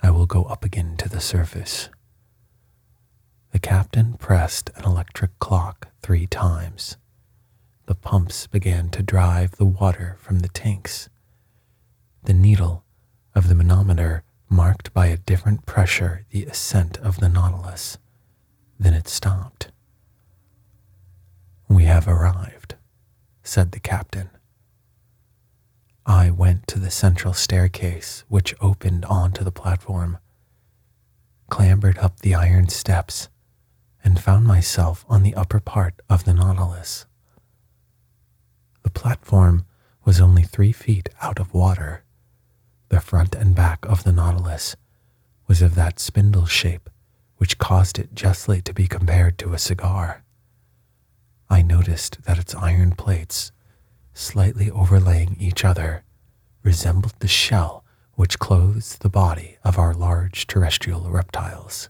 I 0.02 0.10
will 0.10 0.26
go 0.26 0.46
up 0.46 0.66
again 0.66 0.96
to 0.98 1.10
the 1.10 1.20
surface. 1.20 1.90
The 3.52 3.60
captain 3.60 4.14
pressed 4.14 4.70
an 4.76 4.86
electric 4.86 5.38
clock 5.40 5.90
three 6.02 6.26
times. 6.28 6.98
The 7.86 7.96
pumps 7.96 8.48
began 8.48 8.90
to 8.92 9.04
drive 9.04 9.52
the 9.58 9.66
water 9.66 10.18
from 10.20 10.40
the 10.40 10.48
tanks. 10.50 11.10
the 12.24 12.34
needle 12.34 12.84
of 13.34 13.48
the 13.48 13.56
manometer 13.56 14.24
marked 14.50 14.94
by 14.94 15.08
a 15.08 15.18
different 15.18 15.66
pressure 15.66 16.26
the 16.30 16.46
ascent 16.46 16.98
of 17.00 17.20
the 17.20 17.30
Nautilus. 17.30 17.98
Then 18.80 18.94
it 18.94 19.08
stopped. 19.08 19.72
We 21.68 21.86
have 21.86 22.08
arrived, 22.08 22.76
said 23.44 23.72
the 23.72 23.80
captain. 23.80 24.30
I 26.06 26.32
went 26.32 26.68
to 26.68 26.80
the 26.80 26.92
central 26.92 27.34
staircase, 27.34 28.24
which 28.28 28.56
opened 28.60 29.06
onto 29.06 29.44
the 29.44 29.52
platform, 29.52 30.18
clambered 31.50 31.98
up 32.00 32.20
the 32.20 32.36
iron 32.36 32.68
steps, 32.70 33.30
and 34.04 34.20
found 34.20 34.46
myself 34.46 35.06
on 35.08 35.24
the 35.24 35.36
upper 35.36 35.60
part 35.60 36.02
of 36.10 36.26
the 36.26 36.34
Nautilus. 36.34 37.06
The 38.84 38.90
platform 38.90 39.66
was 40.06 40.20
only 40.20 40.44
three 40.44 40.72
feet 40.72 41.10
out 41.22 41.40
of 41.40 41.54
water. 41.54 42.04
The 42.90 43.00
front 43.00 43.36
and 43.36 43.56
back 43.56 43.86
of 43.86 44.04
the 44.04 44.12
Nautilus 44.12 44.76
was 45.48 45.62
of 45.62 45.76
that 45.76 46.00
spindle 46.00 46.46
shape 46.46 46.90
which 47.42 47.58
caused 47.58 47.98
it 47.98 48.14
justly 48.14 48.62
to 48.62 48.72
be 48.72 48.86
compared 48.86 49.36
to 49.40 49.52
a 49.52 49.58
cigar. 49.58 50.24
I 51.50 51.64
noticed 51.64 52.24
that 52.26 52.38
its 52.38 52.54
iron 52.54 52.92
plates, 52.92 53.52
slightly 54.14 54.70
overlaying 54.70 55.38
each 55.40 55.66
other, 55.66 56.04
resembled 56.62 57.16
the 57.18 57.28
shell 57.28 57.84
which 58.14 58.38
clothes 58.38 58.98
the 58.98 59.10
body 59.10 59.58
of 59.64 59.80
our 59.80 59.96
large 59.96 60.46
terrestrial 60.46 61.10
reptiles. 61.10 61.90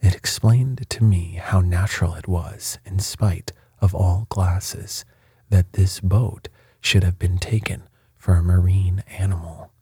It 0.00 0.14
explained 0.14 0.88
to 0.88 1.04
me 1.04 1.34
how 1.34 1.60
natural 1.60 2.14
it 2.14 2.26
was, 2.26 2.78
in 2.84 2.98
spite 2.98 3.52
of 3.80 3.94
all 3.94 4.26
glasses, 4.30 5.04
that 5.50 5.74
this 5.74 6.00
boat 6.00 6.48
should 6.80 7.04
have 7.04 7.18
been 7.18 7.38
taken 7.38 7.82
for 8.16 8.34
a 8.34 8.42
marine 8.42 9.02
animal. 9.18 9.72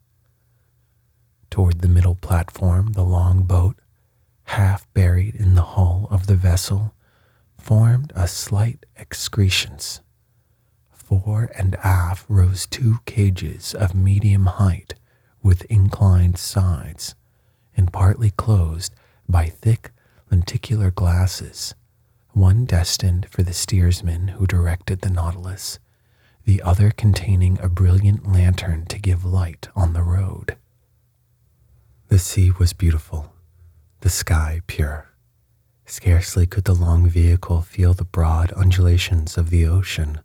Toward 1.49 1.81
the 1.81 1.87
middle 1.87 2.15
platform, 2.15 2.93
the 2.93 3.03
long 3.03 3.43
boat, 3.43 3.79
half 4.43 4.91
buried 4.93 5.35
in 5.35 5.55
the 5.55 5.63
hull 5.63 6.07
of 6.11 6.27
the 6.27 6.35
vessel, 6.35 6.93
formed 7.57 8.11
a 8.15 8.27
slight 8.27 8.85
excrescence. 8.97 10.01
Fore 10.91 11.49
and 11.55 11.75
aft 11.83 12.25
rose 12.29 12.65
two 12.67 12.99
cages 13.05 13.73
of 13.73 13.95
medium 13.95 14.45
height 14.45 14.93
with 15.41 15.65
inclined 15.65 16.37
sides 16.37 17.15
and 17.75 17.91
partly 17.91 18.31
closed 18.31 18.93
by 19.27 19.47
thick 19.47 19.91
lenticular 20.31 20.91
glasses, 20.91 21.75
one 22.31 22.65
destined 22.65 23.27
for 23.29 23.43
the 23.43 23.53
steersman 23.53 24.29
who 24.29 24.45
directed 24.45 25.01
the 25.01 25.09
Nautilus, 25.09 25.79
the 26.45 26.61
other 26.61 26.91
containing 26.91 27.59
a 27.61 27.69
brilliant 27.69 28.31
lantern 28.31 28.85
to 28.87 28.99
give 28.99 29.25
light 29.25 29.67
on 29.75 29.93
the 29.93 30.03
road. 30.03 30.57
The 32.07 32.19
sea 32.19 32.51
was 32.51 32.73
beautiful, 32.73 33.33
the 34.01 34.09
sky 34.09 34.61
pure. 34.67 35.09
Scarcely 35.85 36.45
could 36.45 36.65
the 36.65 36.75
long 36.75 37.07
vehicle 37.07 37.61
feel 37.61 37.93
the 37.93 38.03
broad 38.03 38.51
undulations 38.53 39.37
of 39.37 39.49
the 39.49 39.65
ocean. 39.65 40.19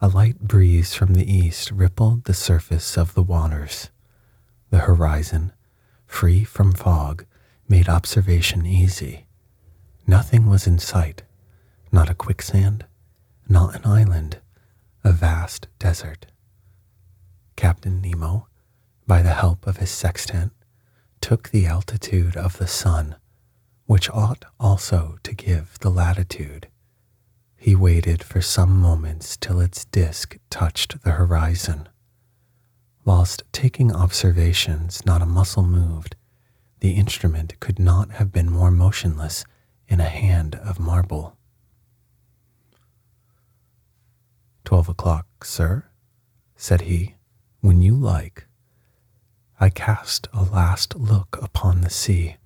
A 0.00 0.08
light 0.08 0.40
breeze 0.40 0.94
from 0.94 1.12
the 1.12 1.30
east 1.30 1.70
rippled 1.70 2.24
the 2.24 2.34
surface 2.34 2.96
of 2.96 3.14
the 3.14 3.22
waters. 3.22 3.90
The 4.70 4.78
horizon, 4.78 5.52
free 6.06 6.44
from 6.44 6.72
fog, 6.72 7.26
made 7.70 7.88
observation 7.88 8.66
easy. 8.66 9.26
Nothing 10.04 10.46
was 10.46 10.66
in 10.66 10.80
sight, 10.80 11.22
not 11.92 12.10
a 12.10 12.14
quicksand, 12.14 12.84
not 13.48 13.76
an 13.76 13.82
island, 13.84 14.38
a 15.04 15.12
vast 15.12 15.68
desert. 15.78 16.26
Captain 17.54 18.00
Nemo, 18.00 18.48
by 19.06 19.22
the 19.22 19.34
help 19.34 19.68
of 19.68 19.76
his 19.76 19.90
sextant, 19.90 20.52
took 21.20 21.50
the 21.50 21.64
altitude 21.64 22.36
of 22.36 22.58
the 22.58 22.66
sun, 22.66 23.14
which 23.86 24.10
ought 24.10 24.44
also 24.58 25.18
to 25.22 25.32
give 25.32 25.78
the 25.78 25.90
latitude. 25.90 26.66
He 27.56 27.76
waited 27.76 28.24
for 28.24 28.40
some 28.40 28.80
moments 28.80 29.36
till 29.36 29.60
its 29.60 29.84
disk 29.84 30.38
touched 30.50 31.04
the 31.04 31.12
horizon. 31.12 31.88
Whilst 33.04 33.44
taking 33.52 33.94
observations, 33.94 35.06
not 35.06 35.22
a 35.22 35.26
muscle 35.26 35.62
moved, 35.62 36.16
the 36.80 36.92
instrument 36.92 37.58
could 37.60 37.78
not 37.78 38.12
have 38.12 38.32
been 38.32 38.50
more 38.50 38.70
motionless 38.70 39.44
in 39.88 40.00
a 40.00 40.04
hand 40.04 40.54
of 40.56 40.80
marble. 40.80 41.36
Twelve 44.64 44.88
o'clock, 44.88 45.44
sir, 45.44 45.84
said 46.56 46.82
he, 46.82 47.16
when 47.60 47.82
you 47.82 47.94
like. 47.94 48.46
I 49.58 49.68
cast 49.68 50.26
a 50.32 50.42
last 50.42 50.96
look 50.96 51.38
upon 51.42 51.82
the 51.82 51.90
sea, 51.90 52.36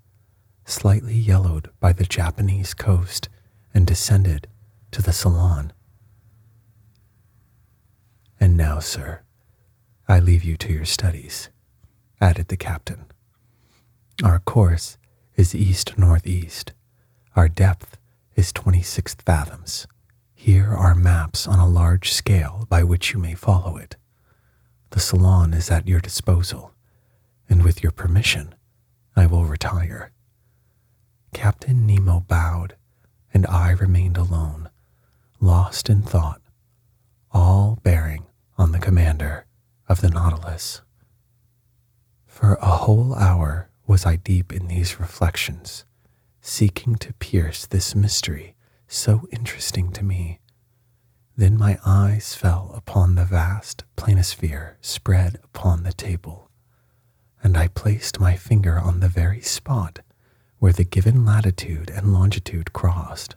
slightly 0.65 1.15
yellowed 1.15 1.71
by 1.79 1.93
the 1.93 2.05
Japanese 2.05 2.75
coast, 2.75 3.29
and 3.73 3.87
descended 3.87 4.49
to 4.91 5.03
the 5.03 5.13
salon. 5.13 5.73
And 8.41 8.57
now, 8.57 8.81
sir, 8.81 9.21
I 10.09 10.19
leave 10.19 10.43
you 10.45 10.57
to 10.57 10.73
your 10.73 10.85
studies, 10.85 11.51
added 12.21 12.49
the 12.49 12.57
captain. 12.57 13.07
Our 14.23 14.39
course 14.39 14.97
is 15.35 15.57
east 15.57 15.99
northeast. 15.99 16.73
Our 17.35 17.49
depth 17.49 17.99
is 18.37 18.53
26 18.53 19.17
fathoms. 19.17 19.89
Here 20.35 20.69
are 20.73 20.95
maps 20.95 21.49
on 21.49 21.59
a 21.59 21.67
large 21.67 22.13
scale 22.13 22.65
by 22.69 22.85
which 22.85 23.13
you 23.13 23.19
may 23.19 23.35
follow 23.35 23.77
it. 23.77 23.97
The 24.91 25.01
salon 25.01 25.53
is 25.53 25.69
at 25.69 25.89
your 25.89 25.99
disposal, 25.99 26.73
and 27.49 27.65
with 27.65 27.83
your 27.83 27.91
permission, 27.91 28.55
I 29.17 29.27
will 29.27 29.47
retire. 29.47 30.13
Captain 31.33 31.85
Nemo 31.85 32.21
bowed, 32.21 32.77
and 33.33 33.45
I 33.49 33.73
remained 33.73 34.17
alone, 34.17 34.71
lost 35.41 35.91
in 35.91 36.03
thought, 36.03 36.41
all 37.33 37.81
bearing 37.83 38.27
on 38.57 38.71
the 38.71 38.79
commander 38.79 39.47
of 39.89 40.01
the 40.03 40.11
Nautilus. 40.11 40.83
For 42.27 42.55
a 42.55 42.67
whole 42.67 43.17
hour, 43.17 43.69
was 43.87 44.07
I 44.07 44.17
deep 44.17 44.53
in 44.53 44.67
these 44.69 44.99
reflections, 44.99 45.85
seeking 46.41 46.97
to 46.97 47.13
pierce 47.15 47.67
this 47.67 47.95
mystery 47.95 48.55
so 48.87 49.27
interesting 49.31 49.91
to 49.93 50.05
me. 50.05 50.41
Then 51.37 51.59
my 51.59 51.79
eyes 51.85 52.35
fell 52.35 52.73
upon 52.75 53.15
the 53.15 53.25
vast 53.25 53.85
planisphere 53.97 54.75
spread 54.81 55.41
upon 55.43 55.83
the 55.83 55.93
table, 55.93 56.51
and 57.43 57.57
I 57.57 57.69
placed 57.69 58.21
my 58.21 58.37
finger 58.37 58.79
on 58.79 59.01
the 59.01 59.09
very 59.09 59.41
spot 59.41 60.01
where 60.59 60.73
the 60.73 60.85
given 60.85 61.25
latitude 61.25 61.91
and 61.91 62.13
longitude 62.13 62.73
crossed. 62.73 63.37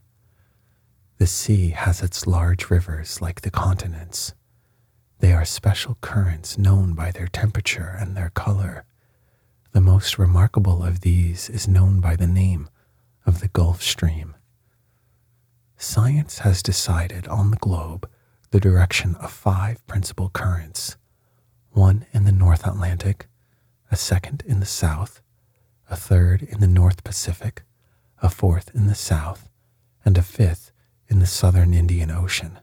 The 1.18 1.28
sea 1.28 1.70
has 1.72 2.02
its 2.02 2.28
large 2.28 2.70
rivers 2.70 3.22
like 3.22 3.42
the 3.42 3.52
continents. 3.52 4.34
They 5.20 5.34
are 5.34 5.46
special 5.46 5.98
currents 6.00 6.58
known 6.58 6.94
by 6.94 7.12
their 7.12 7.28
temperature 7.28 7.98
and 8.00 8.16
their 8.16 8.30
color 8.30 8.86
the 9.78 9.82
most 9.82 10.18
remarkable 10.18 10.84
of 10.84 11.02
these 11.02 11.52
is 11.52 11.68
known 11.68 12.00
by 12.00 12.16
the 12.16 12.26
name 12.26 12.68
of 13.28 13.42
the 13.42 13.48
Gulf 13.48 13.84
Stream. 13.84 14.34
Science 15.78 16.40
has 16.40 16.64
decided 16.64 17.28
on 17.28 17.52
the 17.52 17.58
globe 17.58 18.10
the 18.50 18.60
direction 18.60 19.14
of 19.18 19.32
five 19.32 19.86
principal 19.86 20.30
currents 20.30 20.98
one 21.70 22.08
in 22.12 22.24
the 22.24 22.32
North 22.32 22.66
Atlantic, 22.66 23.28
a 23.92 23.96
second 23.96 24.42
in 24.48 24.60
the 24.60 24.66
South, 24.66 25.22
a 25.92 25.96
third 25.96 26.42
in 26.42 26.60
the 26.60 26.66
North 26.66 27.04
Pacific, 27.04 27.62
a 28.20 28.32
fourth 28.32 28.72
in 28.74 28.88
the 28.88 28.96
South, 28.96 29.48
and 30.04 30.18
a 30.18 30.24
fifth 30.24 30.72
in 31.08 31.20
the 31.20 31.28
Southern 31.28 31.76
Indian 31.76 32.10
Ocean. 32.10 32.58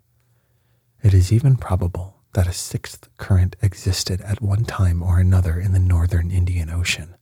It 1.00 1.14
is 1.14 1.32
even 1.32 1.54
probable 1.54 2.13
that 2.34 2.46
a 2.46 2.52
sixth 2.52 3.08
current 3.16 3.56
existed 3.62 4.20
at 4.20 4.42
one 4.42 4.64
time 4.64 5.02
or 5.02 5.18
another 5.18 5.58
in 5.58 5.72
the 5.72 5.78
northern 5.78 6.30
Indian 6.30 6.68
Ocean, 6.68 7.16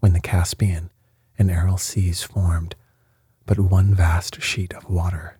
when 0.00 0.12
the 0.12 0.20
Caspian 0.20 0.90
and 1.38 1.50
Aral 1.50 1.76
seas 1.76 2.22
formed 2.22 2.74
but 3.46 3.58
one 3.58 3.94
vast 3.94 4.40
sheet 4.40 4.74
of 4.74 4.88
water. 4.88 5.38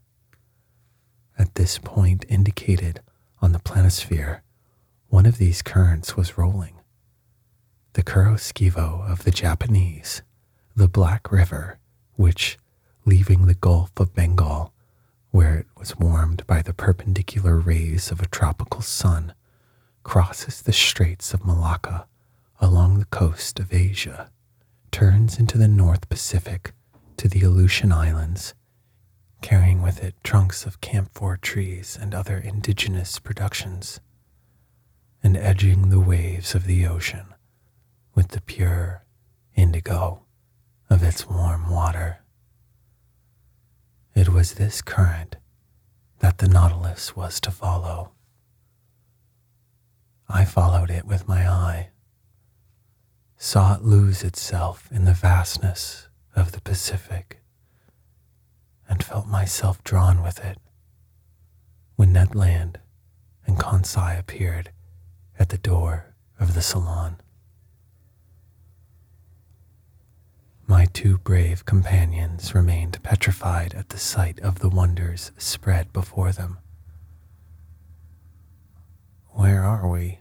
At 1.38 1.54
this 1.54 1.78
point 1.78 2.24
indicated 2.28 3.00
on 3.40 3.52
the 3.52 3.58
planisphere, 3.58 4.40
one 5.08 5.26
of 5.26 5.38
these 5.38 5.62
currents 5.62 6.16
was 6.16 6.38
rolling. 6.38 6.74
The 7.92 8.02
Kuroshivo 8.02 9.08
of 9.08 9.24
the 9.24 9.30
Japanese, 9.30 10.22
the 10.74 10.88
Black 10.88 11.30
River, 11.30 11.78
which, 12.16 12.58
leaving 13.04 13.46
the 13.46 13.54
Gulf 13.54 13.90
of 13.98 14.14
Bengal, 14.14 14.72
where 15.30 15.58
it 15.58 15.66
was 15.76 15.96
warmed 15.98 16.46
by 16.46 16.62
the 16.62 16.72
perpendicular 16.74 17.56
rays 17.58 18.10
of 18.10 18.20
a 18.20 18.26
tropical 18.26 18.80
sun, 18.80 19.34
crosses 20.02 20.62
the 20.62 20.72
Straits 20.72 21.34
of 21.34 21.44
Malacca 21.44 22.06
along 22.60 22.98
the 22.98 23.04
coast 23.06 23.60
of 23.60 23.72
Asia, 23.72 24.30
turns 24.90 25.38
into 25.38 25.58
the 25.58 25.68
North 25.68 26.08
Pacific 26.08 26.72
to 27.16 27.28
the 27.28 27.42
Aleutian 27.42 27.92
Islands, 27.92 28.54
carrying 29.42 29.82
with 29.82 30.02
it 30.02 30.14
trunks 30.24 30.66
of 30.66 30.80
camphor 30.80 31.36
trees 31.36 31.96
and 32.00 32.14
other 32.14 32.38
indigenous 32.38 33.18
productions. 33.18 34.00
and 35.22 35.36
edging 35.36 35.90
the 35.90 36.00
waves 36.00 36.54
of 36.54 36.64
the 36.64 36.86
ocean 36.86 37.34
with 38.14 38.28
the 38.28 38.40
pure 38.40 39.04
indigo 39.56 40.22
of 40.88 41.02
its 41.02 41.28
warm 41.28 41.68
water. 41.70 42.20
It 44.14 44.28
was 44.28 44.54
this 44.54 44.82
current 44.82 45.36
that 46.18 46.38
the 46.38 46.48
Nautilus 46.48 47.14
was 47.14 47.40
to 47.40 47.50
follow. 47.50 48.12
I 50.28 50.44
followed 50.44 50.90
it 50.90 51.04
with 51.04 51.28
my 51.28 51.48
eye, 51.48 51.90
saw 53.36 53.74
it 53.74 53.82
lose 53.82 54.22
itself 54.22 54.88
in 54.90 55.04
the 55.04 55.14
vastness 55.14 56.08
of 56.34 56.52
the 56.52 56.60
Pacific, 56.60 57.40
and 58.88 59.02
felt 59.02 59.26
myself 59.26 59.82
drawn 59.84 60.22
with 60.22 60.44
it 60.44 60.58
when 61.96 62.12
Ned 62.12 62.34
Land 62.34 62.78
and 63.46 63.58
Conseil 63.58 64.18
appeared 64.18 64.70
at 65.38 65.48
the 65.48 65.58
door 65.58 66.14
of 66.38 66.54
the 66.54 66.62
salon. 66.62 67.16
My 70.70 70.84
two 70.84 71.16
brave 71.16 71.64
companions 71.64 72.54
remained 72.54 73.02
petrified 73.02 73.72
at 73.72 73.88
the 73.88 73.96
sight 73.96 74.38
of 74.40 74.58
the 74.58 74.68
wonders 74.68 75.32
spread 75.38 75.94
before 75.94 76.30
them. 76.30 76.58
Where 79.28 79.64
are 79.64 79.88
we? 79.88 80.20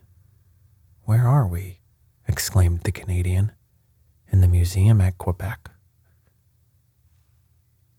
Where 1.04 1.28
are 1.28 1.46
we? 1.46 1.82
exclaimed 2.30 2.84
the 2.84 2.94
Canadian. 2.94 3.52
In 4.32 4.40
the 4.40 4.48
museum 4.48 5.02
at 5.02 5.18
Quebec? 5.18 5.70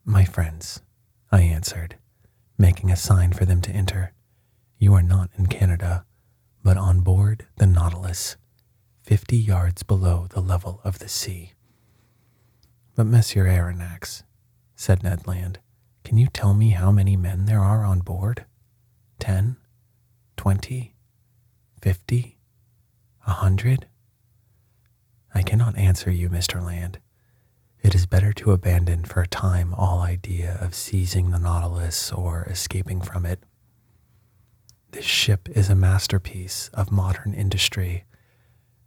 My 0.07 0.25
friends, 0.25 0.81
I 1.31 1.43
answered, 1.43 1.99
making 2.57 2.91
a 2.91 2.97
sign 2.97 3.35
for 3.35 3.45
them 3.45 3.61
to 3.61 3.73
enter. 3.73 4.15
You 4.79 4.95
are 4.95 5.03
not 5.03 5.29
in 5.37 5.49
Canada, 5.49 6.07
but 6.65 6.79
on 6.79 7.01
board 7.01 7.47
the 7.57 7.67
Nautilus, 7.67 8.39
fifty 9.03 9.37
yards 9.37 9.83
below 9.83 10.29
the 10.31 10.41
level 10.41 10.81
of 10.83 10.99
the 10.99 11.09
sea. 11.09 11.53
But, 12.99 13.07
Monsieur 13.07 13.45
Aronnax, 13.45 14.25
said 14.75 15.05
Ned 15.05 15.25
Land, 15.25 15.61
can 16.03 16.19
you 16.19 16.27
tell 16.27 16.53
me 16.53 16.71
how 16.71 16.91
many 16.91 17.17
men 17.17 17.45
there 17.45 17.61
are 17.61 17.85
on 17.85 18.01
board? 18.01 18.45
Ten? 19.21 19.57
Twenty? 20.37 20.97
Fifty? 21.81 22.39
A 23.25 23.31
hundred? 23.31 23.87
I 25.33 25.43
cannot 25.43 25.79
answer 25.79 26.11
you, 26.11 26.29
Mr. 26.29 26.61
Land. 26.61 26.99
It 27.85 27.95
is 27.95 28.07
better 28.07 28.33
to 28.33 28.51
abandon 28.51 29.05
for 29.05 29.21
a 29.21 29.29
time 29.29 29.75
all 29.75 30.01
idea 30.01 30.59
of 30.61 30.75
seizing 30.75 31.31
the 31.31 31.39
Nautilus 31.39 32.11
or 32.11 32.49
escaping 32.51 33.01
from 33.01 33.25
it. 33.25 33.45
This 34.91 35.05
ship 35.05 35.49
is 35.51 35.71
a 35.71 35.77
masterpiece 35.77 36.69
of 36.75 36.91
modern 36.91 37.33
industry, 37.33 38.07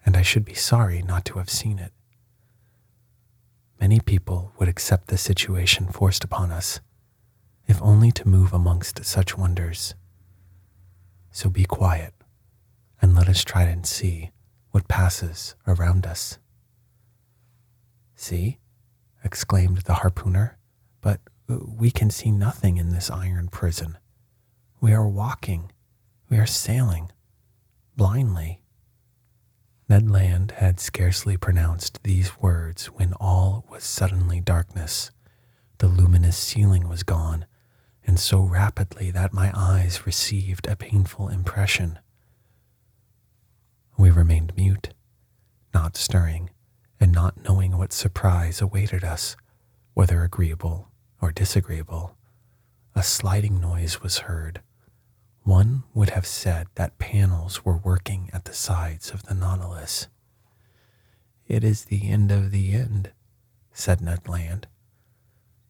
and 0.06 0.18
I 0.18 0.22
should 0.22 0.44
be 0.44 0.54
sorry 0.54 1.02
not 1.02 1.24
to 1.28 1.38
have 1.38 1.50
seen 1.50 1.80
it. 1.80 1.94
Many 3.82 4.00
people 4.00 4.54
would 4.60 4.70
accept 4.70 5.08
the 5.08 5.18
situation 5.18 5.88
forced 5.88 6.24
upon 6.24 6.52
us, 6.52 6.82
if 7.68 7.82
only 7.82 8.12
to 8.12 8.28
move 8.28 8.54
amongst 8.54 9.04
such 9.04 9.36
wonders. 9.36 9.96
So 11.32 11.50
be 11.50 11.66
quiet, 11.66 12.14
and 13.02 13.16
let 13.16 13.28
us 13.28 13.44
try 13.44 13.64
and 13.64 13.84
see 13.84 14.30
what 14.70 14.88
passes 14.88 15.56
around 15.66 16.06
us. 16.06 16.38
See, 18.16 18.60
exclaimed 19.24 19.80
the 19.80 19.96
harpooner, 19.96 20.52
but 21.02 21.20
we 21.48 21.90
can 21.90 22.12
see 22.12 22.30
nothing 22.30 22.78
in 22.78 22.92
this 22.92 23.10
iron 23.10 23.48
prison. 23.48 23.98
We 24.80 24.94
are 24.94 25.08
walking, 25.08 25.72
we 26.30 26.38
are 26.38 26.46
sailing, 26.46 27.12
blindly. 27.98 28.61
Ned 29.92 30.10
Land 30.10 30.52
had 30.52 30.80
scarcely 30.80 31.36
pronounced 31.36 32.02
these 32.04 32.40
words 32.40 32.86
when 32.86 33.12
all 33.20 33.66
was 33.70 33.84
suddenly 33.84 34.40
darkness. 34.40 35.12
The 35.80 35.90
luminous 35.90 36.38
ceiling 36.38 36.88
was 36.88 37.04
gone, 37.04 37.46
and 38.08 38.18
so 38.18 38.40
rapidly 38.40 39.12
that 39.12 39.34
my 39.34 39.52
eyes 39.54 40.06
received 40.06 40.66
a 40.66 40.78
painful 40.78 41.28
impression. 41.28 42.00
We 43.98 44.12
remained 44.12 44.54
mute, 44.56 44.94
not 45.74 45.98
stirring, 45.98 46.52
and 46.98 47.12
not 47.12 47.44
knowing 47.44 47.78
what 47.78 47.92
surprise 47.92 48.62
awaited 48.62 49.04
us, 49.04 49.36
whether 49.94 50.24
agreeable 50.24 50.88
or 51.22 51.34
disagreeable. 51.34 52.16
A 52.96 53.04
sliding 53.04 53.60
noise 53.60 54.02
was 54.02 54.20
heard 54.20 54.62
one 55.44 55.84
would 55.94 56.12
have 56.12 56.26
said 56.26 56.68
that 56.76 57.00
panels 57.00 57.66
were 57.66 57.78
working 57.78 58.30
at 58.34 58.46
the 58.46 58.54
sides 58.54 59.12
of 59.12 59.24
the 59.24 59.34
Nautilus. 59.34 60.08
It 61.48 61.64
is 61.64 61.86
the 61.86 62.10
end 62.10 62.32
of 62.32 62.52
the 62.52 62.74
end, 62.74 63.12
said 63.74 64.02
Ned 64.02 64.28
Land. 64.28 64.68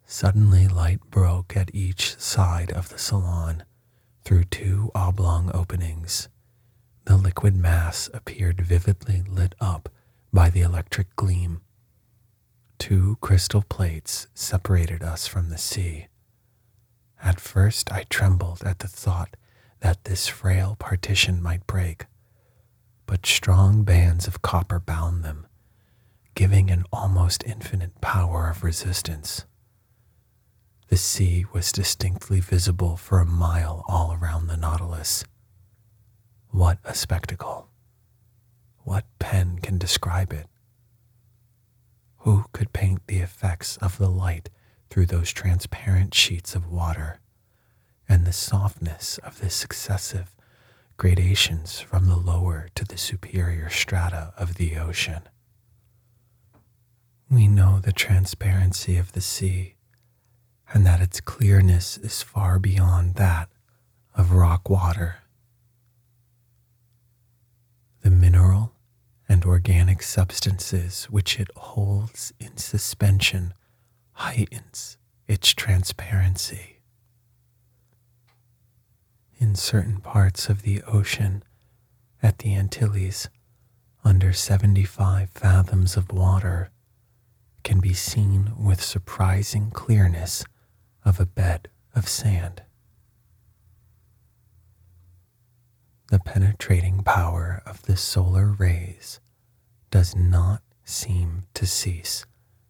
Suddenly, 0.06 0.68
light 0.68 1.00
broke 1.10 1.56
at 1.56 1.74
each 1.74 2.18
side 2.18 2.70
of 2.70 2.90
the 2.90 2.98
salon 2.98 3.64
through 4.24 4.44
two 4.44 4.90
oblong 4.94 5.50
openings. 5.54 6.28
The 7.06 7.16
liquid 7.16 7.56
mass 7.56 8.10
appeared 8.12 8.60
vividly 8.60 9.22
lit 9.26 9.54
up 9.60 9.88
by 10.32 10.50
the 10.50 10.60
electric 10.60 11.16
gleam. 11.16 11.62
Two 12.78 13.16
crystal 13.20 13.62
plates 13.62 14.28
separated 14.34 15.02
us 15.02 15.26
from 15.26 15.48
the 15.48 15.58
sea. 15.58 16.08
At 17.22 17.40
first, 17.40 17.90
I 17.90 18.04
trembled 18.10 18.62
at 18.64 18.80
the 18.80 18.88
thought 18.88 19.36
that 19.82 20.04
this 20.04 20.28
frail 20.28 20.76
partition 20.78 21.42
might 21.42 21.66
break, 21.66 22.06
but 23.04 23.26
strong 23.26 23.82
bands 23.82 24.28
of 24.28 24.40
copper 24.40 24.78
bound 24.78 25.24
them, 25.24 25.46
giving 26.34 26.70
an 26.70 26.84
almost 26.92 27.44
infinite 27.44 28.00
power 28.00 28.48
of 28.48 28.62
resistance. 28.62 29.44
The 30.88 30.96
sea 30.96 31.44
was 31.52 31.72
distinctly 31.72 32.38
visible 32.38 32.96
for 32.96 33.18
a 33.18 33.26
mile 33.26 33.84
all 33.88 34.16
around 34.20 34.46
the 34.46 34.56
Nautilus. 34.56 35.24
What 36.50 36.78
a 36.84 36.94
spectacle! 36.94 37.68
What 38.84 39.04
pen 39.18 39.58
can 39.58 39.78
describe 39.78 40.32
it? 40.32 40.46
Who 42.18 42.44
could 42.52 42.72
paint 42.72 43.06
the 43.08 43.18
effects 43.18 43.78
of 43.78 43.98
the 43.98 44.10
light 44.10 44.48
through 44.90 45.06
those 45.06 45.32
transparent 45.32 46.14
sheets 46.14 46.54
of 46.54 46.70
water? 46.70 47.18
And 48.12 48.26
the 48.26 48.32
softness 48.32 49.16
of 49.24 49.40
the 49.40 49.48
successive 49.48 50.34
gradations 50.98 51.80
from 51.80 52.06
the 52.06 52.16
lower 52.16 52.68
to 52.74 52.84
the 52.84 52.98
superior 52.98 53.70
strata 53.70 54.34
of 54.36 54.56
the 54.56 54.76
ocean. 54.76 55.22
We 57.30 57.48
know 57.48 57.80
the 57.80 57.94
transparency 57.94 58.98
of 58.98 59.12
the 59.12 59.22
sea 59.22 59.76
and 60.74 60.84
that 60.84 61.00
its 61.00 61.22
clearness 61.22 61.96
is 61.96 62.22
far 62.22 62.58
beyond 62.58 63.14
that 63.14 63.48
of 64.14 64.32
rock 64.32 64.68
water. 64.68 65.20
The 68.02 68.10
mineral 68.10 68.74
and 69.26 69.42
organic 69.46 70.02
substances 70.02 71.06
which 71.06 71.40
it 71.40 71.48
holds 71.56 72.34
in 72.38 72.58
suspension 72.58 73.54
heightens 74.12 74.98
its 75.26 75.54
transparency 75.54 76.81
in 79.42 79.54
certain 79.56 80.00
parts 80.00 80.48
of 80.48 80.62
the 80.62 80.80
ocean 80.84 81.42
at 82.22 82.38
the 82.38 82.54
Antilles 82.54 83.28
under 84.04 84.32
75 84.32 85.30
fathoms 85.30 85.96
of 85.96 86.12
water 86.12 86.70
can 87.64 87.80
be 87.80 87.92
seen 87.92 88.52
with 88.56 88.80
surprising 88.80 89.72
clearness 89.72 90.44
of 91.04 91.18
a 91.18 91.26
bed 91.26 91.66
of 91.92 92.08
sand. 92.08 92.62
The 96.08 96.20
penetrating 96.20 97.02
power 97.02 97.62
of 97.66 97.82
the 97.82 97.96
solar 97.96 98.46
rays 98.46 99.18
does 99.90 100.14
not 100.14 100.62
seem 100.84 101.42
to 101.54 101.66
cease 101.66 102.26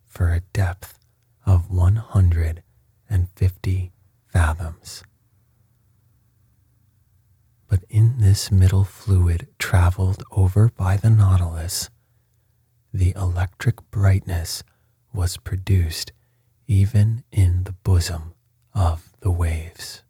for 0.06 0.32
a 0.32 0.40
depth 0.54 0.98
of 1.44 1.70
150 1.70 3.92
fathoms 4.32 5.04
but 7.72 7.84
in 7.88 8.18
this 8.18 8.50
middle 8.52 8.84
fluid 8.84 9.48
traveled 9.58 10.22
over 10.30 10.68
by 10.68 10.94
the 10.94 11.08
Nautilus, 11.08 11.88
the 12.92 13.14
electric 13.16 13.90
brightness 13.90 14.62
was 15.14 15.38
produced 15.38 16.12
even 16.66 17.24
in 17.32 17.64
the 17.64 17.72
bosom 17.72 18.34
of 18.74 19.14
the 19.20 19.30
waves. 19.30 20.02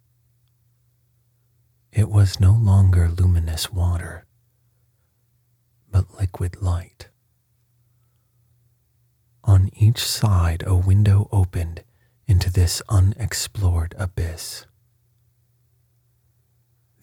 It 1.92 2.08
was 2.08 2.40
no 2.40 2.50
longer 2.50 3.08
luminous 3.08 3.70
water, 3.72 4.26
but 5.88 6.18
liquid 6.18 6.60
light. 6.60 7.10
On 9.44 9.70
each 9.72 10.02
side, 10.02 10.64
a 10.66 10.74
window 10.74 11.28
opened 11.30 11.84
into 12.26 12.50
this 12.50 12.82
unexplored 12.88 13.94
abyss. 13.96 14.66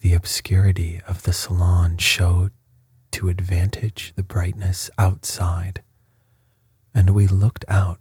The 0.00 0.14
obscurity 0.14 1.00
of 1.06 1.22
the 1.24 1.32
salon 1.32 1.98
showed 1.98 2.52
to 3.12 3.28
advantage 3.28 4.14
the 4.16 4.22
brightness 4.22 4.88
outside, 4.96 5.82
and 6.94 7.10
we 7.10 7.26
looked 7.26 7.66
out 7.68 8.00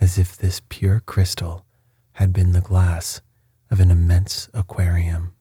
as 0.00 0.16
if 0.16 0.36
this 0.36 0.62
pure 0.68 1.00
crystal 1.00 1.66
had 2.12 2.32
been 2.32 2.52
the 2.52 2.60
glass 2.60 3.20
of 3.70 3.80
an 3.80 3.90
immense 3.90 4.48
aquarium. 4.54 5.34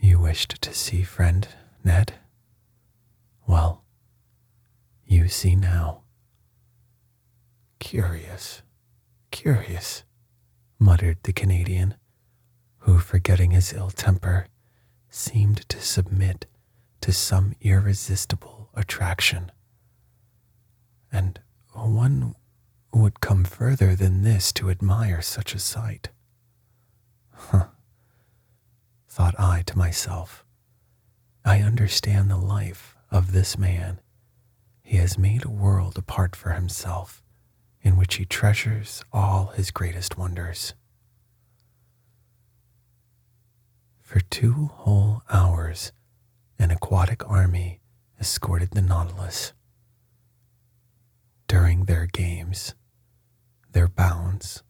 You 0.00 0.18
wished 0.18 0.60
to 0.62 0.74
see 0.74 1.02
friend 1.02 1.46
Ned? 1.84 2.14
Well, 3.46 3.84
you 5.06 5.28
see 5.28 5.54
now. 5.54 6.02
Curious, 7.78 8.62
curious, 9.30 10.04
muttered 10.78 11.18
the 11.22 11.32
Canadian, 11.32 11.94
who, 12.80 12.98
forgetting 12.98 13.50
his 13.50 13.72
ill 13.72 13.90
temper, 13.90 14.46
seemed 15.08 15.68
to 15.68 15.80
submit 15.80 16.46
to 17.00 17.12
some 17.12 17.54
irresistible 17.60 18.70
attraction. 18.74 19.50
And 21.12 21.40
one 21.72 22.34
would 22.92 23.20
come 23.20 23.44
further 23.44 23.94
than 23.94 24.22
this 24.22 24.52
to 24.52 24.70
admire 24.70 25.22
such 25.22 25.54
a 25.54 25.58
sight. 25.58 26.10
Huh, 27.32 27.66
thought 29.08 29.34
I 29.38 29.62
to 29.66 29.78
myself. 29.78 30.44
I 31.44 31.60
understand 31.60 32.30
the 32.30 32.36
life 32.36 32.96
of 33.10 33.32
this 33.32 33.56
man. 33.56 34.00
He 34.82 34.98
has 34.98 35.18
made 35.18 35.44
a 35.44 35.50
world 35.50 35.96
apart 35.96 36.36
for 36.36 36.50
himself 36.50 37.22
in 37.82 37.96
which 37.96 38.16
he 38.16 38.24
treasures 38.24 39.02
all 39.12 39.52
his 39.56 39.70
greatest 39.70 40.18
wonders. 40.18 40.74
For 44.10 44.18
two 44.18 44.72
whole 44.74 45.22
hours, 45.30 45.92
an 46.58 46.72
aquatic 46.72 47.24
army 47.30 47.78
escorted 48.18 48.72
the 48.72 48.82
Nautilus. 48.82 49.52
During 51.46 51.84
their 51.84 52.06
games, 52.06 52.74
their 53.70 53.86
bounds, 53.86 54.64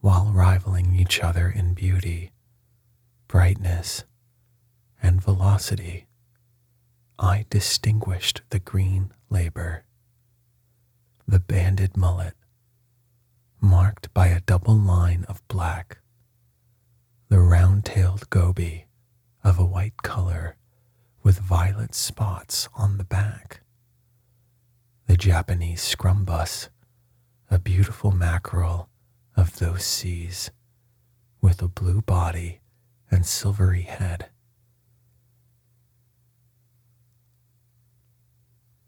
while 0.00 0.32
rivaling 0.32 0.96
each 0.96 1.20
other 1.20 1.48
in 1.48 1.74
beauty, 1.74 2.32
brightness, 3.28 4.02
and 5.00 5.22
velocity, 5.22 6.08
I 7.16 7.46
distinguished 7.50 8.42
the 8.50 8.58
green 8.58 9.12
labor, 9.30 9.84
the 11.28 11.38
banded 11.38 11.96
mullet, 11.96 12.34
marked 13.60 14.12
by 14.12 14.26
a 14.26 14.40
double 14.40 14.76
line 14.76 15.24
of 15.28 15.46
black, 15.46 15.98
the 17.34 17.40
round 17.40 17.84
tailed 17.84 18.30
goby 18.30 18.86
of 19.42 19.58
a 19.58 19.64
white 19.64 19.96
color 20.04 20.54
with 21.24 21.40
violet 21.40 21.92
spots 21.92 22.68
on 22.76 22.96
the 22.96 23.02
back, 23.02 23.60
the 25.08 25.16
Japanese 25.16 25.82
scombrus, 25.82 26.68
a 27.50 27.58
beautiful 27.58 28.12
mackerel 28.12 28.88
of 29.36 29.58
those 29.58 29.84
seas 29.84 30.52
with 31.40 31.60
a 31.60 31.66
blue 31.66 32.00
body 32.02 32.60
and 33.10 33.26
silvery 33.26 33.82
head. 33.82 34.28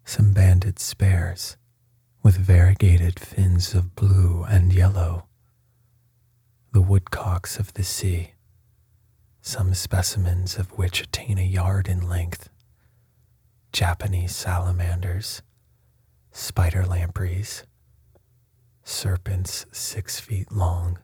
Some 0.04 0.32
banded 0.32 0.78
spares 0.78 1.56
with 2.22 2.36
variegated 2.36 3.18
fins 3.18 3.74
of 3.74 3.96
blue 3.96 4.44
and 4.48 4.72
yellow, 4.72 5.26
the 6.72 6.80
woodcocks 6.80 7.58
of 7.58 7.74
the 7.74 7.82
sea, 7.82 8.34
some 9.46 9.72
specimens 9.72 10.56
of 10.58 10.76
which 10.76 11.00
attain 11.00 11.38
a 11.38 11.42
yard 11.42 11.86
in 11.86 12.08
length, 12.08 12.48
Japanese 13.72 14.34
salamanders, 14.34 15.40
spider 16.32 16.84
lampreys, 16.84 17.62
serpents 18.82 19.64
six 19.70 20.18
feet 20.18 20.50
long, 20.50 20.98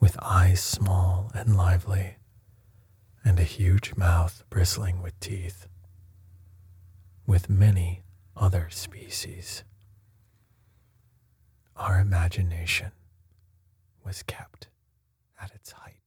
with 0.00 0.16
eyes 0.22 0.62
small 0.62 1.30
and 1.34 1.54
lively, 1.54 2.16
and 3.22 3.38
a 3.38 3.44
huge 3.44 3.94
mouth 3.96 4.44
bristling 4.48 5.02
with 5.02 5.20
teeth 5.20 5.66
with 7.26 7.50
many 7.50 8.00
other 8.34 8.68
species. 8.70 9.62
Our 11.76 12.00
imagination 12.00 12.92
was 14.06 14.22
kept 14.22 14.68
at 15.38 15.54
its 15.54 15.72
height. 15.72 16.01